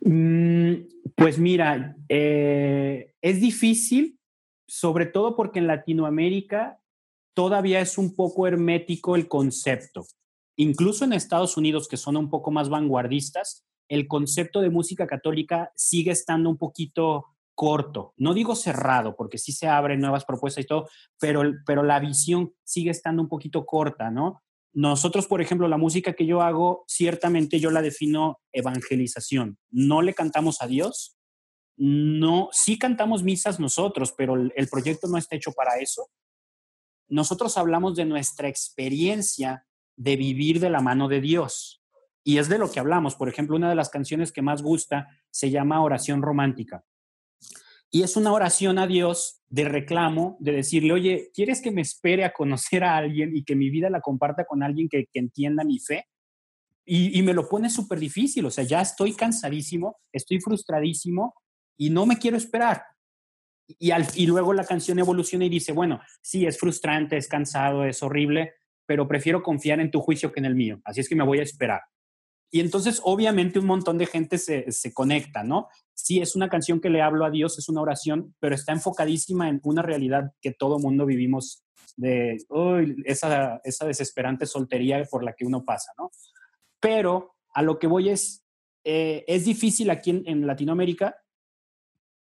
Mm, 0.03 0.75
pues 1.15 1.39
mira, 1.39 1.95
eh, 2.09 3.13
es 3.21 3.41
difícil, 3.41 4.17
sobre 4.71 5.07
todo 5.07 5.35
porque 5.35 5.59
en 5.59 5.67
Latinoamérica 5.67 6.81
todavía 7.35 7.81
es 7.81 7.99
un 7.99 8.15
poco 8.15 8.47
hermético 8.47 9.17
el 9.17 9.27
concepto. 9.27 10.07
Incluso 10.55 11.05
en 11.05 11.13
Estados 11.13 11.57
Unidos, 11.57 11.89
que 11.89 11.97
son 11.97 12.17
un 12.17 12.31
poco 12.31 12.53
más 12.53 12.69
vanguardistas, 12.69 13.67
el 13.89 14.07
concepto 14.07 14.61
de 14.61 14.71
música 14.71 15.09
católica 15.09 15.73
sigue 15.75 16.13
estando 16.13 16.49
un 16.49 16.57
poquito 16.57 17.27
corto. 17.57 18.15
No 18.17 18.33
digo 18.33 18.55
cerrado, 18.55 19.17
porque 19.17 19.39
sí 19.39 19.51
se 19.51 19.67
abren 19.67 20.01
nuevas 20.01 20.25
propuestas 20.25 20.63
y 20.65 20.69
todo, 20.69 20.89
pero, 21.19 21.43
pero 21.67 21.83
la 21.83 21.99
visión 21.99 22.55
sigue 22.63 22.93
estando 22.93 23.23
un 23.23 23.29
poquito 23.29 23.67
corta, 23.67 24.13
¿no? 24.13 24.41
Nosotros, 24.73 25.27
por 25.27 25.43
ejemplo, 25.43 25.67
la 25.67 25.79
música 25.79 26.13
que 26.13 26.27
yo 26.27 26.43
hago, 26.43 26.85
ciertamente 26.87 27.59
yo 27.59 27.73
la 27.73 27.83
defino 27.83 28.39
evangelización. 28.53 29.59
No 29.69 30.01
le 30.01 30.15
cantamos 30.15 30.63
a 30.63 30.69
Dios, 30.69 31.17
no, 31.83 32.51
sí 32.53 32.79
cantamos 32.79 33.23
misas 33.23 33.59
nosotros, 33.59 34.13
pero 34.15 34.35
el 34.37 34.69
proyecto 34.69 35.09
no 35.09 35.17
está 35.17 35.37
hecho 35.37 35.53
para 35.53 35.79
eso. 35.79 36.11
Nosotros 37.09 37.57
hablamos 37.57 37.97
de 37.97 38.05
nuestra 38.05 38.49
experiencia 38.49 39.67
de 39.97 40.17
vivir 40.17 40.61
de 40.61 40.69
la 40.69 40.81
mano 40.81 41.09
de 41.09 41.23
Dios. 41.23 41.83
Y 42.23 42.37
es 42.37 42.51
de 42.51 42.59
lo 42.59 42.71
que 42.71 42.81
hablamos. 42.81 43.15
Por 43.15 43.31
ejemplo, 43.31 43.57
una 43.57 43.71
de 43.71 43.75
las 43.75 43.89
canciones 43.89 44.31
que 44.31 44.43
más 44.43 44.61
gusta 44.61 45.09
se 45.31 45.51
llama 45.51 45.83
Oración 45.83 46.21
Romántica. 46.21 46.85
Y 47.91 48.03
es 48.03 48.15
una 48.15 48.33
oración 48.35 48.79
a 48.79 48.87
Dios 48.87 49.41
de 49.49 49.65
reclamo, 49.65 50.37
de 50.39 50.53
decirle, 50.53 50.93
oye, 50.93 51.31
¿quieres 51.33 51.63
que 51.63 51.71
me 51.71 51.81
espere 51.81 52.27
a 52.27 52.33
conocer 52.35 52.85
a 52.85 52.99
alguien 52.99 53.35
y 53.35 53.43
que 53.43 53.57
mi 53.57 53.71
vida 53.71 53.89
la 53.89 54.03
comparta 54.03 54.45
con 54.45 54.63
alguien 54.63 54.91
que, 54.91 55.09
entienda 55.15 55.65
mi 55.65 55.79
fe? 55.79 56.05
Y, 56.85 57.23
me 57.23 57.33
lo 57.33 57.49
pone 57.49 57.71
súper 57.71 57.99
difícil, 57.99 58.45
o 58.47 58.51
sea, 58.51 58.65
ya 58.65 58.81
estoy 58.81 59.15
cansadísimo, 59.15 59.97
estoy 60.13 60.41
frustradísimo 60.41 61.35
y 61.81 61.89
no 61.89 62.05
me 62.05 62.19
quiero 62.19 62.37
esperar. 62.37 62.83
Y, 63.67 63.91
al, 63.91 64.07
y 64.15 64.27
luego 64.27 64.53
la 64.53 64.67
canción 64.67 64.99
evoluciona 64.99 65.47
y 65.47 65.49
dice, 65.49 65.73
bueno, 65.73 66.01
sí, 66.21 66.45
es 66.45 66.59
frustrante, 66.59 67.17
es 67.17 67.27
cansado, 67.27 67.87
es 67.87 68.03
horrible, 68.03 68.53
pero 68.85 69.09
prefiero 69.09 69.43
confiar 69.43 69.81
en 69.81 69.91
tu 69.91 70.01
juicio 70.01 70.31
que 70.31 70.41
en 70.41 70.45
el 70.45 70.55
mío, 70.55 70.83
así 70.85 71.01
es 71.01 71.09
que 71.09 71.15
me 71.15 71.25
voy 71.25 71.39
a 71.39 71.43
esperar. 71.43 71.81
Y 72.51 72.61
entonces, 72.61 73.01
obviamente, 73.03 73.59
un 73.59 73.67
montón 73.67 73.97
de 73.97 74.07
gente 74.07 74.37
se, 74.37 74.93
conecta, 74.93 75.43
¿no? 75.43 75.69
Sí, 75.95 76.21
es 76.21 76.37
una 76.37 76.51
canción 76.51 76.81
que 76.81 76.91
le 76.91 77.01
hablo 77.01 77.25
a 77.25 77.31
Dios, 77.31 77.59
es 77.59 77.69
una 77.71 77.81
oración, 77.81 78.35
pero 78.41 78.55
está 78.55 78.73
enfocadísima 78.73 79.49
en 79.49 79.61
una 79.63 79.81
realidad 79.81 80.33
que 80.43 80.53
todo 80.53 80.81
mundo 80.81 81.07
vivimos 81.07 81.65
de 81.97 82.37
esa, 83.05 83.61
esa 83.65 83.87
desesperante 83.87 84.45
soltería 84.45 85.03
por 85.11 85.25
la 85.25 85.33
que 85.33 85.47
uno 85.47 85.65
pasa, 85.65 85.93
¿no? 85.97 86.11
Pero 86.79 87.37
a 87.55 87.63
lo 87.63 87.79
que 87.79 87.87
voy 87.87 88.11
es, 88.11 88.45
eh, 88.85 89.25
es 89.27 89.45
difícil 89.45 89.91
aquí 89.91 90.23
en, 90.25 90.47
Latinoamérica, 90.47 91.17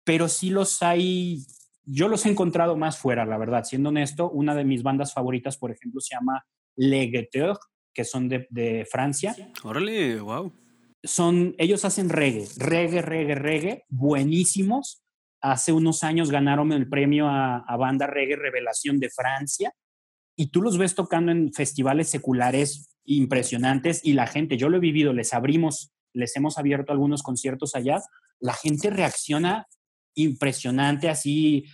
pero 0.08 0.26
sí 0.26 0.48
los 0.48 0.82
hay, 0.82 1.44
yo 1.84 2.08
los 2.08 2.24
he 2.24 2.30
encontrado 2.30 2.78
más 2.78 2.96
fuera, 2.96 3.26
la 3.26 3.36
verdad, 3.36 3.64
siendo 3.64 3.90
honesto, 3.90 4.30
una 4.30 4.54
de 4.54 4.64
mis 4.64 4.82
bandas 4.82 5.12
favoritas, 5.12 5.58
por 5.58 5.70
ejemplo, 5.70 6.00
se 6.00 6.14
llama 6.14 6.46
Le 6.76 7.28
que 7.92 8.04
son 8.04 8.26
de, 8.26 8.88
Francia. 8.90 9.36
Órale, 9.64 10.18
wow. 10.18 10.50
Son, 11.02 11.54
ellos 11.58 11.84
hacen 11.84 12.08
reggae, 12.08 12.48
reggae, 12.56 13.02
reggae, 13.02 13.34
reggae, 13.34 13.84
buenísimos. 13.90 15.02
Hace 15.42 15.72
unos 15.74 16.02
años 16.02 16.30
ganaron 16.30 16.72
el 16.72 16.88
premio 16.88 17.28
a, 17.28 17.76
banda 17.76 18.06
reggae 18.06 18.36
revelación 18.36 19.00
de 19.00 19.10
Francia 19.10 19.74
y 20.34 20.46
tú 20.46 20.62
los 20.62 20.78
ves 20.78 20.94
tocando 20.94 21.32
en 21.32 21.52
festivales 21.52 22.08
seculares 22.08 22.96
impresionantes 23.04 24.00
y 24.02 24.14
la 24.14 24.26
gente, 24.26 24.56
yo 24.56 24.70
lo 24.70 24.78
he 24.78 24.80
vivido, 24.80 25.12
les 25.12 25.34
abrimos, 25.34 25.92
les 26.14 26.34
hemos 26.34 26.56
abierto 26.56 26.92
algunos 26.92 27.22
conciertos 27.22 27.74
allá, 27.74 28.00
la 28.40 28.54
gente 28.54 28.88
reacciona 28.88 29.66
impresionante, 30.14 31.08
así 31.08 31.64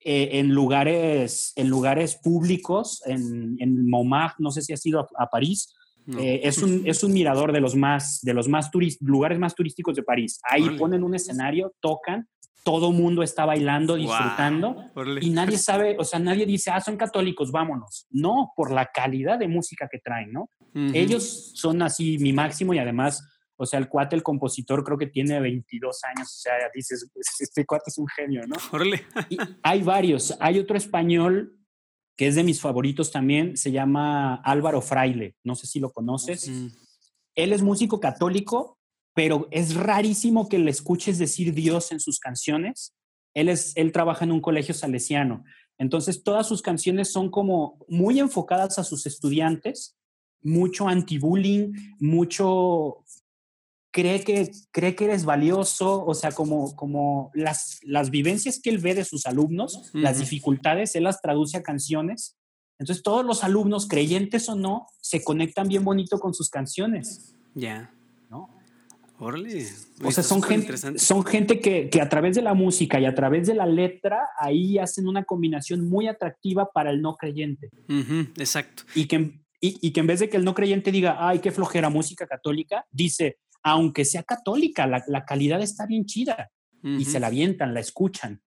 eh, 0.00 0.38
en, 0.38 0.50
lugares, 0.50 1.52
en 1.56 1.68
lugares 1.68 2.14
públicos, 2.22 3.02
en, 3.06 3.56
en 3.58 3.90
Montmartre, 3.90 4.36
no 4.38 4.50
sé 4.50 4.62
si 4.62 4.72
has 4.72 4.86
ido 4.86 5.06
a, 5.18 5.26
París, 5.26 5.74
eh, 6.16 6.42
es, 6.44 6.58
un, 6.58 6.82
es 6.86 7.02
un 7.02 7.12
mirador 7.12 7.52
de 7.52 7.60
los 7.60 7.74
más, 7.74 8.20
de 8.22 8.32
los 8.32 8.46
más 8.48 8.70
lugares 9.00 9.38
más 9.38 9.54
turísticos 9.54 9.96
de 9.96 10.04
París. 10.04 10.40
Ahí 10.48 10.78
ponen 10.78 11.02
un 11.02 11.14
escenario, 11.14 11.74
tocan, 11.80 12.28
todo 12.62 12.92
mundo 12.92 13.22
está 13.22 13.44
bailando, 13.44 13.96
disfrutando 13.96 14.76
y 15.20 15.30
nadie 15.30 15.58
sabe, 15.58 15.96
o 15.98 16.04
sea, 16.04 16.18
nadie 16.18 16.46
dice, 16.46 16.70
ah, 16.70 16.80
son 16.80 16.96
católicos, 16.96 17.50
vámonos. 17.50 18.06
No, 18.10 18.52
por 18.56 18.72
la 18.72 18.86
calidad 18.86 19.38
de 19.38 19.48
música 19.48 19.88
que 19.90 19.98
traen, 19.98 20.32
¿no? 20.32 20.50
Ellos 20.74 21.52
son 21.54 21.80
así 21.80 22.18
mi 22.18 22.32
máximo 22.32 22.74
y 22.74 22.78
además 22.78 23.26
o 23.56 23.66
sea, 23.66 23.78
el 23.78 23.88
cuate, 23.88 24.14
el 24.14 24.22
compositor, 24.22 24.84
creo 24.84 24.98
que 24.98 25.06
tiene 25.06 25.40
22 25.40 26.04
años. 26.04 26.28
O 26.28 26.40
sea, 26.40 26.52
dices, 26.74 27.10
este 27.40 27.64
cuate 27.64 27.84
es 27.88 27.98
un 27.98 28.06
genio, 28.08 28.42
¿no? 28.46 28.56
hay 29.62 29.82
varios. 29.82 30.36
Hay 30.40 30.58
otro 30.58 30.76
español 30.76 31.58
que 32.16 32.26
es 32.26 32.34
de 32.34 32.44
mis 32.44 32.60
favoritos 32.60 33.10
también. 33.10 33.56
Se 33.56 33.72
llama 33.72 34.36
Álvaro 34.36 34.80
Fraile. 34.80 35.36
No 35.42 35.54
sé 35.54 35.66
si 35.66 35.80
lo 35.80 35.90
conoces. 35.90 36.50
Él 37.34 37.52
es 37.52 37.62
músico 37.62 38.00
católico, 38.00 38.78
pero 39.14 39.48
es 39.50 39.74
rarísimo 39.74 40.48
que 40.48 40.58
le 40.58 40.70
escuches 40.70 41.18
decir 41.18 41.54
Dios 41.54 41.92
en 41.92 42.00
sus 42.00 42.18
canciones. 42.18 42.94
Él, 43.34 43.48
es, 43.48 43.74
él 43.76 43.92
trabaja 43.92 44.24
en 44.24 44.32
un 44.32 44.40
colegio 44.40 44.74
salesiano. 44.74 45.44
Entonces, 45.78 46.22
todas 46.22 46.46
sus 46.46 46.62
canciones 46.62 47.12
son 47.12 47.30
como 47.30 47.78
muy 47.88 48.18
enfocadas 48.18 48.78
a 48.78 48.84
sus 48.84 49.04
estudiantes, 49.06 49.96
mucho 50.42 50.88
anti-bullying, 50.88 51.72
mucho 51.98 53.02
cree 53.96 54.20
que, 54.20 54.52
cree 54.72 54.94
que 54.94 55.06
eres 55.06 55.24
valioso, 55.24 56.04
o 56.04 56.12
sea, 56.12 56.30
como, 56.30 56.76
como 56.76 57.30
las, 57.32 57.80
las 57.82 58.10
vivencias 58.10 58.60
que 58.62 58.68
él 58.68 58.76
ve 58.76 58.94
de 58.94 59.06
sus 59.06 59.24
alumnos, 59.24 59.90
las 59.94 60.18
dificultades, 60.18 60.94
él 60.96 61.04
las 61.04 61.22
traduce 61.22 61.56
a 61.56 61.62
canciones 61.62 62.36
Entonces 62.78 63.02
todos 63.02 63.24
los 63.24 63.42
alumnos, 63.42 63.88
creyentes 63.88 64.50
o 64.50 64.54
no, 64.54 64.86
se 65.00 65.24
conectan 65.24 65.66
bien 65.68 65.82
bonito 65.82 66.18
con 66.18 66.34
sus 66.34 66.50
canciones. 66.50 67.34
Ya. 67.54 67.90
¿no? 68.28 68.50
Órale. 69.18 69.66
O 70.04 70.10
sea, 70.10 70.22
son 70.22 70.42
gente, 70.42 70.76
son 70.98 71.24
gente 71.24 71.58
que, 71.58 71.88
que, 71.88 72.02
a 72.02 72.08
través 72.10 72.36
de 72.36 72.42
la 72.42 72.52
música 72.52 73.00
y 73.00 73.06
a 73.06 73.14
través 73.14 73.46
de 73.46 73.54
la 73.54 73.64
letra, 73.64 74.28
ahí 74.38 74.76
hacen 74.76 75.08
una 75.08 75.24
combinación 75.24 75.88
muy 75.88 76.06
atractiva 76.06 76.68
para 76.70 76.90
el 76.90 77.00
no 77.00 77.16
creyente. 77.16 77.70
exacto. 78.36 78.82
Y 78.94 79.06
que, 79.06 79.40
y, 79.58 79.78
y, 79.80 79.92
que 79.92 80.00
en 80.00 80.06
vez 80.06 80.20
de 80.20 80.28
que 80.28 80.36
el 80.36 80.44
no 80.44 80.52
creyente 80.52 80.92
diga, 80.92 81.16
ay, 81.18 81.38
qué 81.38 81.50
flojera 81.50 81.88
música 81.88 82.26
católica, 82.26 82.84
dice, 82.90 83.38
aunque 83.66 84.04
sea 84.04 84.22
católica, 84.22 84.86
la, 84.86 85.02
la 85.08 85.24
calidad 85.24 85.60
está 85.60 85.86
bien 85.86 86.06
chida. 86.06 86.50
Y 86.82 87.04
se 87.04 87.18
la 87.18 87.26
avientan, 87.26 87.74
la 87.74 87.80
escuchan. 87.80 88.40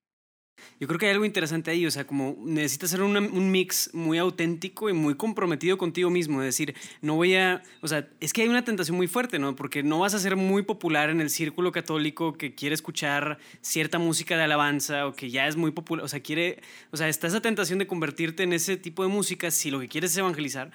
Yo 0.79 0.88
creo 0.88 0.97
que 0.97 1.08
hay 1.08 1.12
algo 1.12 1.25
interesante 1.25 1.71
ahí, 1.71 1.86
o 1.86 1.91
sea, 1.91 2.08
como 2.08 2.38
necesitas 2.45 2.93
hacer 2.93 3.03
un 3.03 3.51
mix 3.51 3.93
muy 3.93 4.17
auténtico 4.17 4.89
y 4.89 4.93
muy 4.93 5.15
comprometido 5.15 5.77
contigo 5.77 6.10
mismo, 6.10 6.41
es 6.41 6.45
decir, 6.45 6.73
no 7.01 7.15
voy 7.15 7.36
a, 7.36 7.62
o 7.82 7.88
sea, 7.89 8.08
es 8.21 8.32
que 8.32 8.43
hay 8.43 8.47
una 8.47 8.63
tentación 8.63 8.95
muy 8.95 9.08
fuerte, 9.08 9.39
¿no? 9.39 9.58
Porque 9.58 9.84
no 9.84 9.99
vas 9.99 10.13
a 10.13 10.19
ser 10.19 10.38
muy 10.38 10.63
popular 10.63 11.10
en 11.10 11.19
el 11.19 11.29
círculo 11.29 11.73
católico 11.73 12.34
que 12.34 12.55
quiere 12.55 12.75
escuchar 12.75 13.39
cierta 13.60 13.99
música 13.99 14.38
de 14.38 14.43
alabanza 14.43 15.05
o 15.05 15.13
que 15.13 15.29
ya 15.29 15.47
es 15.47 15.58
muy 15.58 15.71
popular, 15.71 16.05
o 16.05 16.08
sea, 16.08 16.21
quiere, 16.21 16.62
o 16.91 16.97
sea, 16.97 17.10
está 17.10 17.27
esa 17.27 17.41
tentación 17.41 17.79
de 17.79 17.88
convertirte 17.88 18.43
en 18.43 18.53
ese 18.53 18.77
tipo 18.77 19.03
de 19.03 19.10
música 19.10 19.51
si 19.51 19.69
lo 19.69 19.82
que 19.82 19.89
quieres 19.89 20.12
es 20.12 20.17
evangelizar 20.17 20.71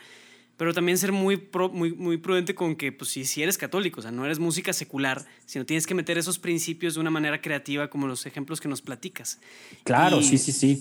pero 0.56 0.72
también 0.72 0.98
ser 0.98 1.12
muy, 1.12 1.48
muy, 1.72 1.92
muy 1.92 2.16
prudente 2.16 2.54
con 2.54 2.76
que, 2.76 2.92
pues, 2.92 3.10
si, 3.10 3.24
si 3.24 3.42
eres 3.42 3.58
católico, 3.58 4.00
o 4.00 4.02
sea, 4.02 4.10
no 4.10 4.24
eres 4.24 4.38
música 4.38 4.72
secular, 4.72 5.24
sino 5.46 5.64
tienes 5.64 5.86
que 5.86 5.94
meter 5.94 6.18
esos 6.18 6.38
principios 6.38 6.94
de 6.94 7.00
una 7.00 7.10
manera 7.10 7.40
creativa, 7.40 7.88
como 7.88 8.06
los 8.06 8.26
ejemplos 8.26 8.60
que 8.60 8.68
nos 8.68 8.82
platicas. 8.82 9.40
Claro, 9.82 10.22
sí, 10.22 10.38
sí, 10.38 10.52
sí. 10.52 10.80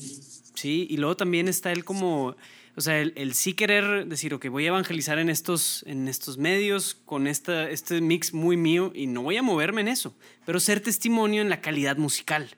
Sí, 0.54 0.88
y 0.90 0.98
luego 0.98 1.18
también 1.18 1.48
está 1.48 1.72
el 1.72 1.84
como, 1.84 2.36
o 2.76 2.82
sea, 2.82 3.00
el, 3.00 3.34
sí 3.34 3.54
querer 3.54 4.08
decir, 4.08 4.34
ok, 4.34 4.48
voy 4.50 4.66
a 4.66 4.68
evangelizar 4.68 5.18
en 5.18 5.30
estos, 5.30 5.84
en 5.88 6.08
estos 6.08 6.38
medios 6.38 6.96
con 7.06 7.26
esta, 7.26 7.70
este 7.70 8.02
mix 8.02 8.34
muy 8.34 8.56
mío 8.56 8.92
y 8.94 9.08
no 9.08 9.24
voy 9.24 9.38
a 9.38 9.42
moverme 9.42 9.82
en 9.82 9.88
eso, 9.88 10.16
pero 10.46 10.60
ser 10.60 10.80
testimonio 10.80 11.42
en 11.42 11.50
la 11.50 11.62
calidad 11.62 11.98
musical. 11.98 12.56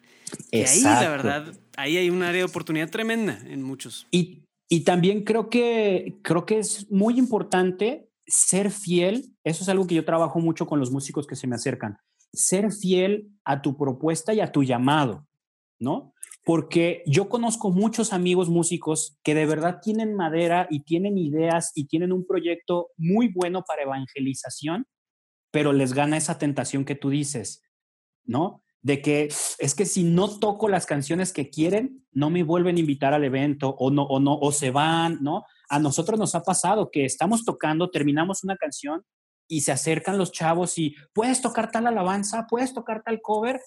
Y 0.52 0.62
ahí, 0.62 0.82
la 0.82 1.10
verdad, 1.10 1.54
ahí 1.78 1.98
hay 1.98 2.10
un 2.10 2.24
área 2.24 2.40
de 2.40 2.44
oportunidad 2.44 2.90
tremenda 2.90 3.40
en 3.46 3.64
muchos. 3.64 4.08
Y 4.12 4.40
y 4.68 4.84
también 4.84 5.24
creo 5.24 5.50
que, 5.50 6.18
creo 6.24 6.46
que 6.46 6.60
es 6.60 6.90
muy 6.92 7.20
importante 7.20 8.10
ser 8.26 8.72
fiel. 8.72 9.26
Eso 9.44 9.64
es 9.64 9.70
algo 9.70 9.86
que 9.86 9.96
yo 9.96 10.06
trabajo 10.06 10.40
mucho 10.40 10.66
con 10.66 10.80
los 10.80 10.92
músicos 10.92 11.28
que 11.28 11.36
se 11.36 11.48
me 11.48 11.56
acercan. 11.56 11.98
Ser 12.34 12.72
fiel 12.72 13.30
a 13.44 13.62
tu 13.62 13.78
propuesta 13.78 14.34
y 14.34 14.40
a 14.40 14.52
tu 14.52 14.64
llamado, 14.64 15.28
¿no? 15.80 16.14
Porque 16.44 17.04
yo 17.06 17.30
conozco 17.30 17.72
muchos 17.72 18.14
amigos 18.14 18.50
músicos 18.50 19.18
que 19.24 19.36
de 19.36 19.46
verdad 19.46 19.80
tienen 19.82 20.16
madera 20.16 20.68
y 20.70 20.84
tienen 20.84 21.18
ideas 21.18 21.72
y 21.76 21.88
tienen 21.88 22.12
un 22.12 22.26
proyecto 22.26 22.90
muy 22.98 23.32
bueno 23.32 23.64
para 23.64 23.84
evangelización, 23.84 24.86
pero 25.52 25.74
les 25.74 25.94
gana 25.94 26.18
esa 26.18 26.38
tentación 26.38 26.86
que 26.86 26.96
tú 26.96 27.10
dices, 27.10 27.64
¿no? 28.26 28.64
De 28.86 29.02
que 29.02 29.30
es 29.58 29.74
que 29.74 29.86
si 29.88 30.04
no 30.04 30.30
toco 30.38 30.70
las 30.70 30.86
canciones 30.86 31.34
que 31.34 31.50
quieren, 31.50 32.06
no 32.12 32.30
me 32.30 32.44
vuelven 32.44 32.76
a 32.76 32.80
invitar 32.80 33.16
al 33.16 33.24
evento 33.24 33.76
o 33.80 33.90
no, 33.90 34.04
o 34.04 34.20
no, 34.20 34.38
o 34.38 34.52
se 34.52 34.70
van, 34.70 35.18
¿no? 35.24 35.44
A 35.70 35.80
nosotros 35.80 36.20
nos 36.20 36.36
ha 36.36 36.44
pasado 36.44 36.92
que 36.92 37.04
estamos 37.04 37.44
tocando, 37.46 37.90
terminamos 37.90 38.44
una 38.44 38.56
canción 38.58 39.04
y 39.48 39.62
se 39.62 39.72
acercan 39.72 40.20
los 40.20 40.32
chavos 40.32 40.78
y 40.78 40.94
puedes 41.14 41.42
tocar 41.42 41.72
tal 41.72 41.88
alabanza, 41.88 42.46
puedes 42.48 42.76
tocar 42.76 43.02
tal 43.02 43.22
cover 43.24 43.60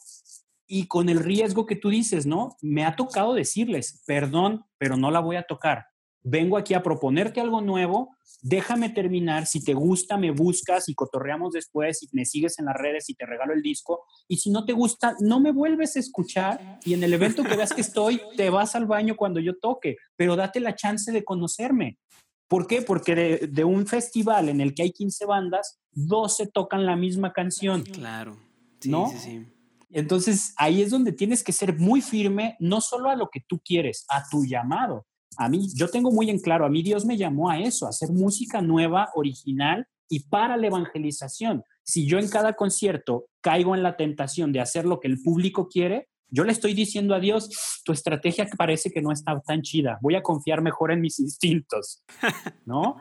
y 0.68 0.86
con 0.86 1.08
el 1.08 1.18
riesgo 1.18 1.66
que 1.66 1.74
tú 1.74 1.88
dices, 1.88 2.24
¿no? 2.24 2.56
Me 2.60 2.84
ha 2.84 2.94
tocado 2.94 3.34
decirles, 3.34 4.04
perdón, 4.06 4.66
pero 4.78 4.96
no 4.96 5.10
la 5.10 5.18
voy 5.18 5.34
a 5.34 5.48
tocar 5.48 5.86
vengo 6.22 6.56
aquí 6.56 6.74
a 6.74 6.82
proponerte 6.82 7.40
algo 7.40 7.60
nuevo, 7.60 8.16
déjame 8.42 8.90
terminar, 8.90 9.46
si 9.46 9.62
te 9.62 9.74
gusta 9.74 10.16
me 10.16 10.30
buscas 10.30 10.88
y 10.88 10.94
cotorreamos 10.94 11.52
después 11.52 12.02
y 12.02 12.08
me 12.12 12.24
sigues 12.24 12.58
en 12.58 12.66
las 12.66 12.76
redes 12.76 13.08
y 13.08 13.14
te 13.14 13.26
regalo 13.26 13.54
el 13.54 13.62
disco, 13.62 14.04
y 14.28 14.38
si 14.38 14.50
no 14.50 14.64
te 14.64 14.72
gusta, 14.72 15.16
no 15.20 15.40
me 15.40 15.52
vuelves 15.52 15.96
a 15.96 16.00
escuchar 16.00 16.80
y 16.84 16.94
en 16.94 17.02
el 17.02 17.14
evento 17.14 17.44
que 17.44 17.56
veas 17.56 17.72
que 17.72 17.80
estoy, 17.80 18.20
te 18.36 18.50
vas 18.50 18.74
al 18.74 18.86
baño 18.86 19.16
cuando 19.16 19.40
yo 19.40 19.58
toque, 19.58 19.96
pero 20.16 20.36
date 20.36 20.60
la 20.60 20.74
chance 20.74 21.12
de 21.12 21.24
conocerme. 21.24 21.98
¿Por 22.48 22.66
qué? 22.66 22.80
Porque 22.80 23.14
de, 23.50 23.64
un 23.64 23.86
festival 23.86 24.48
en 24.48 24.62
el 24.62 24.74
que 24.74 24.82
hay 24.82 24.90
15 24.90 25.26
bandas, 25.26 25.80
12 25.92 26.46
tocan 26.46 26.86
la 26.86 26.96
misma 26.96 27.34
canción. 27.34 27.82
Claro. 27.82 28.38
¿No? 28.86 29.10
Sí, 29.10 29.18
sí. 29.18 29.46
Entonces 29.90 30.54
ahí 30.56 30.80
es 30.80 30.90
donde 30.90 31.12
tienes 31.12 31.42
que 31.42 31.52
ser 31.52 31.78
muy 31.78 32.00
firme, 32.00 32.56
no 32.58 32.80
solo 32.80 33.10
a 33.10 33.16
lo 33.16 33.28
que 33.28 33.40
tú 33.46 33.60
quieres, 33.62 34.06
a 34.08 34.22
tu 34.30 34.44
llamado 34.44 35.06
a 35.38 35.48
mí, 35.48 35.68
yo 35.74 35.88
tengo 35.88 36.10
muy 36.10 36.28
en 36.30 36.40
claro, 36.40 36.66
a 36.66 36.68
mí 36.68 36.82
Dios 36.82 37.06
me 37.06 37.16
llamó 37.16 37.48
a 37.48 37.60
eso, 37.60 37.86
a 37.86 37.90
hacer 37.90 38.10
música 38.10 38.60
nueva, 38.60 39.08
original 39.14 39.86
y 40.08 40.20
para 40.24 40.56
la 40.56 40.66
evangelización. 40.66 41.62
Si 41.84 42.06
yo 42.06 42.18
en 42.18 42.28
cada 42.28 42.54
concierto 42.54 43.26
caigo 43.40 43.76
en 43.76 43.84
la 43.84 43.96
tentación 43.96 44.52
de 44.52 44.60
hacer 44.60 44.84
lo 44.84 44.98
que 44.98 45.06
el 45.06 45.22
público 45.22 45.68
quiere, 45.68 46.08
yo 46.28 46.42
le 46.42 46.50
estoy 46.50 46.74
diciendo 46.74 47.14
a 47.14 47.20
Dios, 47.20 47.48
tu 47.84 47.92
estrategia 47.92 48.48
parece 48.58 48.90
que 48.90 49.00
no 49.00 49.12
está 49.12 49.40
tan 49.40 49.62
chida, 49.62 49.98
voy 50.02 50.16
a 50.16 50.22
confiar 50.22 50.60
mejor 50.60 50.90
en 50.90 51.00
mis 51.00 51.20
instintos, 51.20 52.02
¿no? 52.66 52.96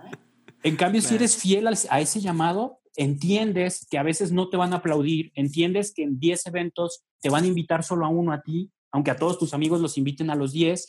En 0.61 0.75
cambio, 0.75 1.01
si 1.01 1.15
eres 1.15 1.35
fiel 1.35 1.67
a 1.67 1.99
ese 1.99 2.21
llamado, 2.21 2.79
entiendes 2.95 3.87
que 3.89 3.97
a 3.97 4.03
veces 4.03 4.31
no 4.31 4.49
te 4.49 4.57
van 4.57 4.73
a 4.73 4.77
aplaudir, 4.77 5.31
entiendes 5.33 5.91
que 5.91 6.03
en 6.03 6.19
10 6.19 6.45
eventos 6.47 7.03
te 7.19 7.29
van 7.29 7.45
a 7.45 7.47
invitar 7.47 7.83
solo 7.83 8.05
a 8.05 8.09
uno 8.09 8.31
a 8.31 8.41
ti, 8.41 8.71
aunque 8.91 9.11
a 9.11 9.17
todos 9.17 9.39
tus 9.39 9.53
amigos 9.53 9.81
los 9.81 9.97
inviten 9.97 10.29
a 10.29 10.35
los 10.35 10.53
10, 10.53 10.87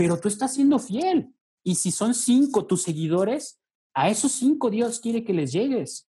pero 0.00 0.18
tú 0.18 0.28
estás 0.28 0.54
siendo 0.54 0.78
fiel. 0.78 1.34
Y 1.62 1.74
si 1.74 1.90
son 1.90 2.14
cinco 2.14 2.64
tus 2.64 2.84
seguidores, 2.84 3.60
a 3.92 4.08
esos 4.08 4.32
cinco 4.32 4.70
Dios 4.70 4.98
quiere 4.98 5.24
que 5.24 5.34
les 5.34 5.52
llegues. 5.52 6.08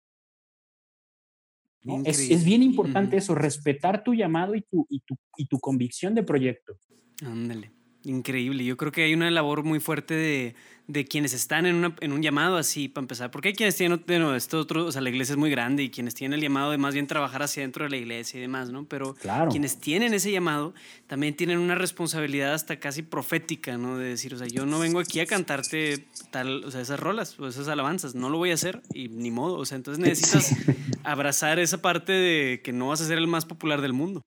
Es, 2.06 2.46
bien 2.46 2.64
importante 2.64 3.18
eso, 3.18 3.36
respetar 3.36 4.06
tu 4.06 4.14
llamado 4.14 4.56
y 4.56 4.62
tu, 4.62 4.88
y 4.90 5.02
tu, 5.02 5.18
y 5.36 5.48
tu 5.48 5.60
convicción 5.60 6.16
de 6.16 6.24
proyecto. 6.24 6.78
Ándale. 7.26 7.74
Increíble. 8.06 8.66
Yo 8.66 8.76
creo 8.76 8.92
que 8.92 9.04
hay 9.04 9.14
una 9.14 9.32
labor 9.32 9.64
muy 9.64 9.80
fuerte 9.80 10.14
de, 10.14 10.56
de 10.88 11.06
quienes 11.06 11.34
están 11.34 11.66
en, 11.66 11.76
una, 11.76 11.96
en, 12.02 12.12
un 12.12 12.22
llamado 12.22 12.58
así, 12.58 12.90
para 12.90 13.04
empezar. 13.04 13.32
Porque 13.32 13.50
hay 13.50 13.54
quienes 13.54 13.78
tienen, 13.78 14.04
bueno, 14.06 14.36
esto 14.36 14.60
otro, 14.60 14.86
o 14.86 14.92
sea, 14.92 15.02
la 15.02 15.10
iglesia 15.10 15.34
es 15.34 15.38
muy 15.38 15.50
grande 15.50 15.84
y 15.84 15.90
quienes 15.90 16.14
tienen 16.14 16.38
el 16.38 16.42
llamado 16.42 16.72
de 16.72 16.78
más 16.78 16.94
bien 16.94 17.08
trabajar 17.08 17.44
hacia 17.44 17.62
dentro 17.62 17.86
de 17.86 17.92
la 17.92 17.98
iglesia 17.98 18.38
y 18.38 18.42
demás, 18.42 18.72
¿no? 18.72 18.84
Pero 18.86 19.16
quienes 19.50 19.78
tienen 19.78 20.14
ese 20.14 20.32
llamado 20.32 20.74
también 21.08 21.36
tienen 21.36 21.60
una 21.60 21.76
responsabilidad 21.76 22.54
hasta 22.54 22.78
casi 22.80 23.04
profética, 23.04 23.78
¿no? 23.78 23.98
De 23.98 24.10
decir, 24.10 24.34
o 24.34 24.38
sea, 24.38 24.48
yo 24.48 24.66
no 24.66 24.80
vengo 24.80 25.00
aquí 25.00 25.22
a 25.22 25.26
cantarte 25.26 26.06
tal, 26.30 26.66
o 26.66 26.72
sea, 26.72 26.82
esas 26.82 27.00
rolas 27.00 27.40
o 27.40 27.48
esas 27.48 27.70
alabanzas, 27.70 28.16
no 28.16 28.30
lo 28.30 28.38
voy 28.38 28.52
a 28.52 28.56
hacer 28.56 28.82
y 28.94 29.08
ni 29.08 29.32
modo. 29.32 29.56
O 29.56 29.66
sea, 29.66 29.78
entonces 29.78 30.04
necesitas 30.04 30.54
abrazar 31.04 31.60
esa 31.60 31.82
parte 31.82 32.12
de 32.12 32.62
que 32.62 32.74
no 32.74 32.90
vas 32.90 33.00
a 33.00 33.06
ser 33.06 33.18
el 33.18 33.28
más 33.28 33.46
popular 33.46 33.80
del 33.80 33.94
mundo. 33.94 34.22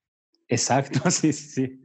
Exacto, 0.48 1.10
sí, 1.10 1.32
sí, 1.32 1.84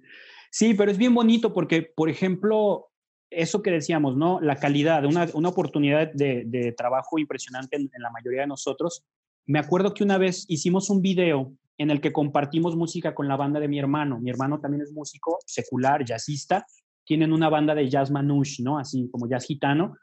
sí. 0.52 0.76
Pero 0.76 0.92
es 0.92 0.98
bien 1.00 1.16
bonito 1.16 1.54
porque, 1.54 1.82
por 1.82 2.10
ejemplo, 2.10 2.92
eso 3.32 3.62
que 3.62 3.72
decíamos, 3.72 4.18
¿no? 4.18 4.40
La 4.42 4.58
calidad, 4.58 5.06
una, 5.06 5.28
una 5.34 5.50
oportunidad 5.50 6.12
de, 6.14 6.44
de, 6.46 6.74
trabajo 6.74 7.18
impresionante 7.18 7.78
en, 7.78 7.90
la 7.98 8.12
mayoría 8.12 8.42
de 8.42 8.48
nosotros. 8.48 9.04
Me 9.46 9.58
acuerdo 9.58 9.94
que 9.94 10.04
una 10.04 10.18
vez 10.18 10.46
hicimos 10.50 10.90
un 10.90 11.02
video 11.02 11.54
en 11.78 11.90
el 11.90 12.02
que 12.02 12.12
compartimos 12.12 12.76
música 12.76 13.16
con 13.16 13.28
la 13.28 13.38
banda 13.38 13.60
de 13.60 13.70
mi 13.70 13.80
hermano. 13.80 14.20
Mi 14.20 14.30
hermano 14.30 14.60
también 14.60 14.84
es 14.84 14.92
músico 14.92 15.40
secular, 15.46 16.06
jazzista. 16.06 16.66
Tienen 17.06 17.32
una 17.32 17.50
banda 17.50 17.74
de 17.74 17.90
jazz 17.90 18.12
manouche, 18.12 18.62
¿no? 18.62 18.78
Así 18.78 19.10
como 19.10 19.28
jazz 19.28 19.46
gitano. 19.46 19.96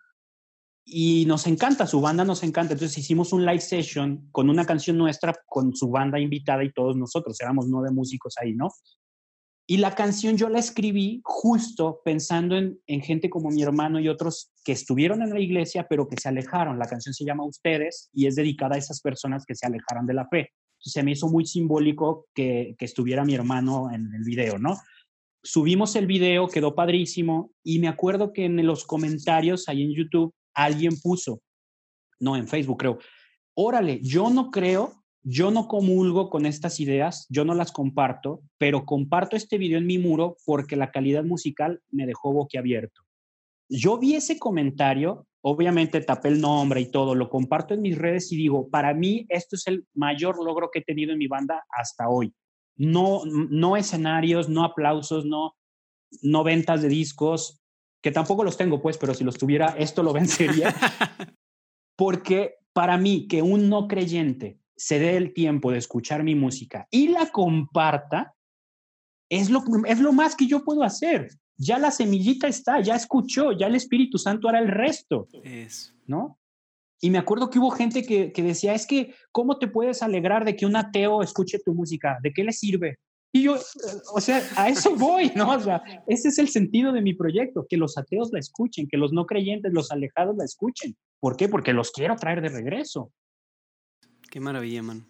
Y 0.85 1.27
nos 1.27 1.47
encanta, 1.47 1.87
su 1.87 2.01
banda 2.01 2.25
nos 2.25 2.43
encanta. 2.43 2.73
Entonces 2.73 2.97
hicimos 2.97 3.35
un 3.35 3.45
live 3.45 3.61
session 3.61 4.27
con 4.33 4.49
una 4.49 4.65
canción 4.65 4.97
nuestra, 4.97 5.35
con 5.47 5.77
su 5.77 5.91
banda 5.91 6.19
invitada 6.19 6.65
y 6.65 6.73
todos 6.73 6.97
nosotros. 6.97 7.39
Éramos 7.41 7.69
nueve 7.69 7.91
músicos 7.91 8.35
ahí, 8.41 8.55
¿no? 8.55 8.71
Y 9.71 9.77
la 9.77 9.95
canción 9.95 10.39
yo 10.39 10.49
la 10.49 10.61
escribí 10.61 11.21
justo 11.23 12.01
pensando 12.03 12.57
en, 12.57 13.03
gente 13.03 13.29
como 13.29 13.51
mi 13.51 13.63
hermano 13.63 14.01
y 14.01 14.09
otros 14.09 14.51
que 14.65 14.73
estuvieron 14.73 15.21
en 15.21 15.29
la 15.29 15.41
iglesia, 15.41 15.87
pero 15.87 16.09
que 16.09 16.17
se 16.19 16.31
alejaron. 16.31 16.79
La 16.79 16.87
canción 16.87 17.13
se 17.13 17.27
llama 17.27 17.45
Ustedes 17.45 18.09
y 18.15 18.27
es 18.27 18.35
dedicada 18.35 18.77
a 18.77 18.79
esas 18.79 19.03
personas 19.03 19.45
que 19.45 19.55
se 19.55 19.67
alejaron 19.67 20.07
de 20.07 20.15
la 20.15 20.27
fe. 20.27 20.53
Entonces 20.79 20.93
se 20.95 21.03
me 21.03 21.11
hizo 21.11 21.29
muy 21.29 21.45
simbólico 21.45 22.29
que, 22.35 22.77
que 22.79 22.87
estuviera 22.87 23.27
mi 23.27 23.35
hermano 23.35 23.91
en 23.93 24.11
el 24.15 24.25
video, 24.25 24.59
¿no? 24.59 24.79
Subimos 25.43 25.95
el 25.97 26.07
video, 26.07 26.49
quedó 26.49 26.75
padrísimo 26.75 27.51
y 27.63 27.79
me 27.79 27.89
acuerdo 27.89 28.33
que 28.33 28.47
en 28.47 28.67
los 28.67 28.87
comentarios 28.87 29.69
ahí 29.69 29.83
en 29.83 29.93
YouTube 29.93 30.33
alguien 30.55 30.99
puso, 30.99 31.43
no, 32.19 32.37
en 32.37 32.49
Facebook 32.49 32.79
creo, 32.79 32.99
órale, 33.53 34.01
yo 34.03 34.31
no 34.31 34.51
creo 34.51 34.98
yo 35.31 35.51
no 35.51 35.69
comulgo 35.69 36.31
con 36.31 36.47
estas 36.47 36.81
ideas, 36.81 37.27
yo 37.29 37.45
no 37.45 37.53
las 37.53 37.71
comparto, 37.71 38.41
pero 38.57 38.87
comparto 38.87 39.37
este 39.37 39.59
video 39.59 39.77
en 39.77 39.87
mi 39.87 39.99
muro 39.99 40.39
porque 40.47 40.75
la 40.75 40.91
calidad 40.91 41.23
musical 41.23 41.83
me 41.91 42.07
dejó 42.07 42.33
boquiabierto. 42.33 43.03
Yo 43.69 43.99
vi 43.99 44.15
ese 44.15 44.39
comentario, 44.39 45.27
obviamente 45.43 46.01
tapé 46.01 46.29
el 46.29 46.41
nombre 46.41 46.81
y 46.81 46.91
todo, 46.91 47.15
lo 47.15 47.29
comparto 47.29 47.75
en 47.75 47.83
mis 47.83 47.99
redes 47.99 48.33
y 48.33 48.39
digo, 48.39 48.71
para 48.71 48.95
mí 48.95 49.27
esto 49.29 49.57
es 49.57 49.67
el 49.67 49.87
mayor 49.93 50.43
logro 50.43 50.71
que 50.73 50.79
he 50.79 50.83
tenido 50.83 51.13
en 51.13 51.19
mi 51.19 51.27
banda 51.27 51.63
hasta 51.69 52.09
hoy. 52.09 52.33
No, 52.77 53.21
no 53.27 53.77
escenarios, 53.77 54.49
no 54.49 54.65
aplausos, 54.65 55.27
no, 55.27 55.57
no 56.23 56.43
ventas 56.43 56.81
de 56.81 56.89
discos, 56.89 57.61
que 58.03 58.13
tampoco 58.13 58.45
los 58.45 58.57
tengo, 58.57 58.81
pues, 58.81 58.97
pero 58.97 59.13
si 59.13 59.25
los 59.25 59.37
tuviera, 59.37 59.75
esto 59.79 60.03
lo 60.03 60.13
vencería. 60.15 60.75
Porque 61.97 62.55
para 62.73 62.97
mí, 62.97 63.29
que 63.29 63.43
un 63.43 63.69
no 63.69 63.89
creyente 63.89 64.59
se 64.79 64.99
dé 64.99 65.17
el 65.17 65.35
tiempo 65.35 65.73
de 65.73 65.79
escuchar 65.79 66.23
mi 66.23 66.35
música 66.35 66.87
y 66.91 67.09
la 67.09 67.27
comparta, 67.31 68.35
es 69.29 69.51
lo, 69.51 69.63
es 69.87 69.99
lo 69.99 70.13
más 70.13 70.35
que 70.35 70.47
yo 70.47 70.65
puedo 70.65 70.83
hacer. 70.83 71.29
Ya 71.57 71.79
la 71.79 71.91
semillita 71.91 72.47
está, 72.47 72.81
ya 72.81 72.95
escuchó, 72.95 73.53
ya 73.53 73.67
el 73.67 73.75
Espíritu 73.75 74.17
Santo 74.17 74.49
hará 74.49 74.61
el 74.61 74.69
resto. 74.69 75.29
Es. 75.43 75.95
¿No? 76.07 76.39
Y 77.01 77.11
me 77.11 77.19
acuerdo 77.19 77.51
que 77.51 77.59
hubo 77.59 77.71
gente 77.71 78.05
que, 78.05 78.33
que, 78.33 78.43
decía, 78.43 78.75
es 78.75 78.87
que, 78.87 79.15
¿cómo 79.33 79.59
te 79.59 79.69
puedes 79.69 80.03
alegrar 80.03 80.45
de 80.45 80.57
que 80.57 80.67
un 80.67 80.77
ateo 80.77 81.23
escuche 81.23 81.59
tu 81.65 81.75
música? 81.75 82.19
¿De 82.23 82.33
qué 82.33 82.45
le 82.45 82.53
sirve? 82.53 82.99
Y 83.33 83.43
yo, 83.43 83.57
o 84.15 84.21
sea, 84.21 84.43
a 84.57 84.69
eso 84.69 84.97
voy, 84.97 85.31
¿no? 85.35 85.53
O 85.53 85.61
sea, 85.61 85.83
ese 86.07 86.29
es 86.29 86.39
el 86.39 86.49
sentido 86.49 86.93
de 86.93 87.03
mi 87.03 87.15
proyecto, 87.15 87.67
que 87.69 87.77
los 87.77 87.99
ateos 87.99 88.31
la 88.33 88.39
escuchen, 88.39 88.89
que 88.89 88.97
los 88.97 89.13
no 89.13 89.27
creyentes, 89.27 89.73
los 89.73 89.93
alejados 89.93 90.37
la 90.37 90.45
escuchen. 90.45 90.97
¿Por 91.21 91.37
qué? 91.37 91.49
Porque 91.49 91.73
los 91.73 91.91
quiero 91.91 92.17
traer 92.17 92.41
de 92.41 92.49
regreso. 92.49 93.13
Qué 94.31 94.41
maravilla, 94.41 94.83
man. 94.83 95.07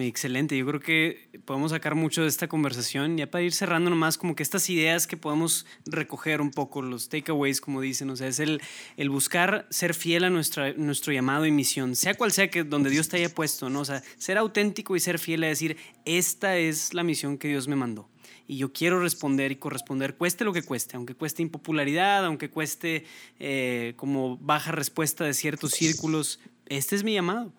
excelente. 0.00 0.56
Yo 0.56 0.66
creo 0.66 0.80
que 0.80 1.28
podemos 1.44 1.72
sacar 1.72 1.94
mucho 1.94 2.22
de 2.22 2.28
esta 2.28 2.48
conversación. 2.48 3.18
Ya 3.18 3.30
para 3.30 3.44
ir 3.44 3.52
cerrando 3.52 3.90
nomás, 3.90 4.16
como 4.16 4.34
que 4.34 4.42
estas 4.42 4.70
ideas 4.70 5.06
que 5.06 5.18
podemos 5.18 5.66
recoger 5.84 6.40
un 6.40 6.50
poco, 6.50 6.80
los 6.80 7.10
takeaways, 7.10 7.60
como 7.60 7.82
dicen. 7.82 8.08
O 8.08 8.16
sea, 8.16 8.28
es 8.28 8.40
el, 8.40 8.62
el 8.96 9.10
buscar 9.10 9.66
ser 9.68 9.92
fiel 9.92 10.24
a 10.24 10.30
nuestra, 10.30 10.72
nuestro 10.72 11.12
llamado 11.12 11.44
y 11.44 11.50
misión, 11.50 11.96
sea 11.96 12.14
cual 12.14 12.32
sea 12.32 12.48
que 12.48 12.64
donde 12.64 12.88
Dios 12.88 13.10
te 13.10 13.18
haya 13.18 13.28
puesto, 13.28 13.68
¿no? 13.68 13.80
O 13.80 13.84
sea, 13.84 14.02
ser 14.16 14.38
auténtico 14.38 14.96
y 14.96 15.00
ser 15.00 15.18
fiel 15.18 15.44
a 15.44 15.48
decir, 15.48 15.76
esta 16.06 16.56
es 16.56 16.94
la 16.94 17.02
misión 17.02 17.36
que 17.36 17.48
Dios 17.48 17.68
me 17.68 17.76
mandó 17.76 18.08
y 18.48 18.58
yo 18.58 18.72
quiero 18.72 19.00
responder 19.00 19.50
y 19.50 19.56
corresponder, 19.56 20.14
cueste 20.14 20.44
lo 20.44 20.52
que 20.52 20.62
cueste, 20.62 20.96
aunque 20.96 21.14
cueste 21.14 21.42
impopularidad, 21.42 22.24
aunque 22.24 22.48
cueste 22.48 23.04
eh, 23.40 23.94
como 23.96 24.36
baja 24.38 24.70
respuesta 24.70 25.24
de 25.24 25.34
ciertos 25.34 25.72
círculos, 25.72 26.38
este 26.66 26.94
es 26.94 27.02
mi 27.02 27.14
llamado. 27.14 27.52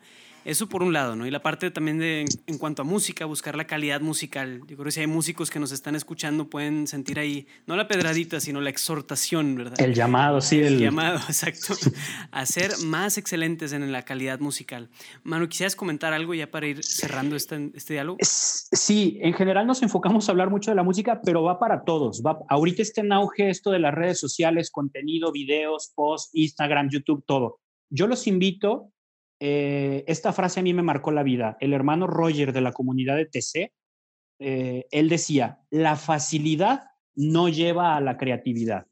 Eso 0.48 0.70
por 0.70 0.82
un 0.82 0.94
lado, 0.94 1.18
¿no? 1.18 1.28
Y 1.28 1.30
la 1.30 1.42
parte 1.42 1.72
también 1.72 2.00
de, 2.00 2.24
en 2.46 2.58
cuanto 2.58 2.82
a 2.82 2.86
música, 2.86 3.26
buscar 3.26 3.58
la 3.58 3.68
calidad 3.68 4.00
musical. 4.00 4.62
Yo 4.62 4.78
creo 4.78 4.86
que 4.86 4.92
si 4.92 5.02
hay 5.02 5.08
músicos 5.08 5.52
que 5.52 5.60
nos 5.60 5.74
están 5.74 5.94
escuchando 5.94 6.50
pueden 6.50 6.88
sentir 6.88 7.20
ahí, 7.20 7.48
no 7.66 7.76
la 7.76 7.90
pedradita, 7.90 8.40
sino 8.40 8.62
la 8.62 8.70
exhortación, 8.70 9.56
¿verdad? 9.56 9.78
El 9.82 9.94
llamado, 9.94 10.40
sí. 10.40 10.62
El, 10.62 10.80
llamado, 10.80 11.18
exacto. 11.28 11.74
a 12.32 12.46
ser 12.46 12.72
más 12.86 13.18
excelentes 13.18 13.74
en 13.74 13.92
la 13.92 14.04
calidad 14.04 14.40
musical. 14.40 14.88
Manu, 15.26 15.50
¿quisieras 15.50 15.76
comentar 15.76 16.14
algo 16.14 16.34
ya 16.34 16.50
para 16.50 16.66
ir 16.66 16.82
cerrando 16.82 17.36
este, 17.36 17.70
este 17.74 17.96
diálogo? 17.96 18.18
Sí, 18.22 19.20
en 19.22 19.34
general 19.34 19.68
nos 19.68 19.82
enfocamos 19.82 20.30
a 20.30 20.32
hablar 20.32 20.50
mucho 20.50 20.72
de 20.72 20.76
la 20.76 20.84
música, 20.84 21.20
pero 21.26 21.44
va 21.44 21.60
para 21.60 21.84
todos. 21.84 22.24
Va, 22.26 22.40
ahorita 22.48 22.84
está 22.84 23.02
en 23.02 23.12
auge 23.12 23.50
esto 23.50 23.70
de 23.70 23.80
las 23.80 23.94
redes 23.94 24.22
sociales, 24.22 24.72
contenido, 24.72 25.34
videos, 25.34 25.92
posts, 25.94 26.30
Instagram, 26.32 26.88
YouTube, 26.90 27.26
todo. 27.28 27.60
Yo 27.90 28.08
los 28.08 28.28
invito 28.28 28.94
eh, 29.39 30.04
esta 30.08 30.34
frase 30.34 30.60
a 30.60 30.63
mí 30.63 30.73
me 30.73 30.84
marcó 30.84 31.12
la 31.12 31.23
vida. 31.23 31.58
El 31.60 31.73
hermano 31.73 32.08
Roger 32.08 32.54
de 32.54 32.62
la 32.62 32.71
comunidad 32.71 33.15
de 33.15 33.26
TC, 33.26 33.71
eh, 34.39 34.86
él 34.91 35.10
decía, 35.10 35.60
la 35.69 35.95
facilidad 35.95 36.91
no 37.15 37.50
lleva 37.50 37.95
a 37.95 38.02
la 38.02 38.17
creatividad. 38.17 38.88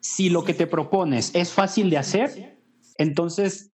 Si 0.00 0.30
lo 0.30 0.44
que 0.44 0.54
te 0.54 0.66
propones 0.66 1.34
es 1.34 1.52
fácil 1.52 1.90
de 1.90 1.98
hacer, 1.98 2.58
entonces 2.98 3.72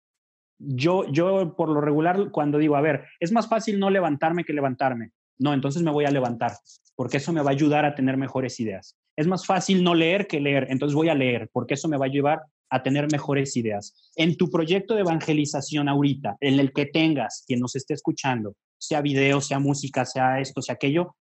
yo, 0.58 1.06
yo 1.10 1.54
por 1.56 1.68
lo 1.68 1.80
regular 1.80 2.30
cuando 2.30 2.58
digo, 2.58 2.76
a 2.76 2.80
ver, 2.80 3.04
es 3.20 3.32
más 3.32 3.48
fácil 3.48 3.78
no 3.78 3.90
levantarme 3.90 4.44
que 4.44 4.52
levantarme. 4.52 5.12
No, 5.38 5.54
entonces 5.54 5.82
me 5.82 5.92
voy 5.92 6.04
a 6.04 6.10
levantar, 6.10 6.52
porque 6.96 7.18
eso 7.18 7.32
me 7.32 7.40
va 7.40 7.50
a 7.50 7.52
ayudar 7.52 7.84
a 7.84 7.94
tener 7.94 8.16
mejores 8.16 8.58
ideas. 8.58 8.96
Es 9.16 9.28
más 9.28 9.46
fácil 9.46 9.84
no 9.84 9.94
leer 9.94 10.26
que 10.26 10.40
leer, 10.40 10.66
entonces 10.68 10.94
voy 10.94 11.08
a 11.08 11.14
leer, 11.14 11.48
porque 11.52 11.74
eso 11.74 11.88
me 11.88 11.96
va 11.96 12.06
a 12.06 12.10
llevar 12.10 12.40
a 12.70 12.82
tener 12.82 13.10
mejores 13.10 13.56
ideas. 13.56 13.94
En 14.16 14.36
tu 14.36 14.50
proyecto 14.50 14.94
de 14.94 15.00
evangelización 15.00 15.88
ahorita, 15.88 16.36
en 16.40 16.58
el 16.60 16.72
que 16.72 16.86
tengas 16.86 17.44
quien 17.46 17.60
nos 17.60 17.76
esté 17.76 17.94
escuchando, 17.94 18.54
sea 18.78 19.00
video, 19.00 19.40
sea 19.40 19.58
música, 19.58 20.04
sea 20.04 20.40
esto, 20.40 20.62
sea 20.62 20.74
aquello, 20.74 21.16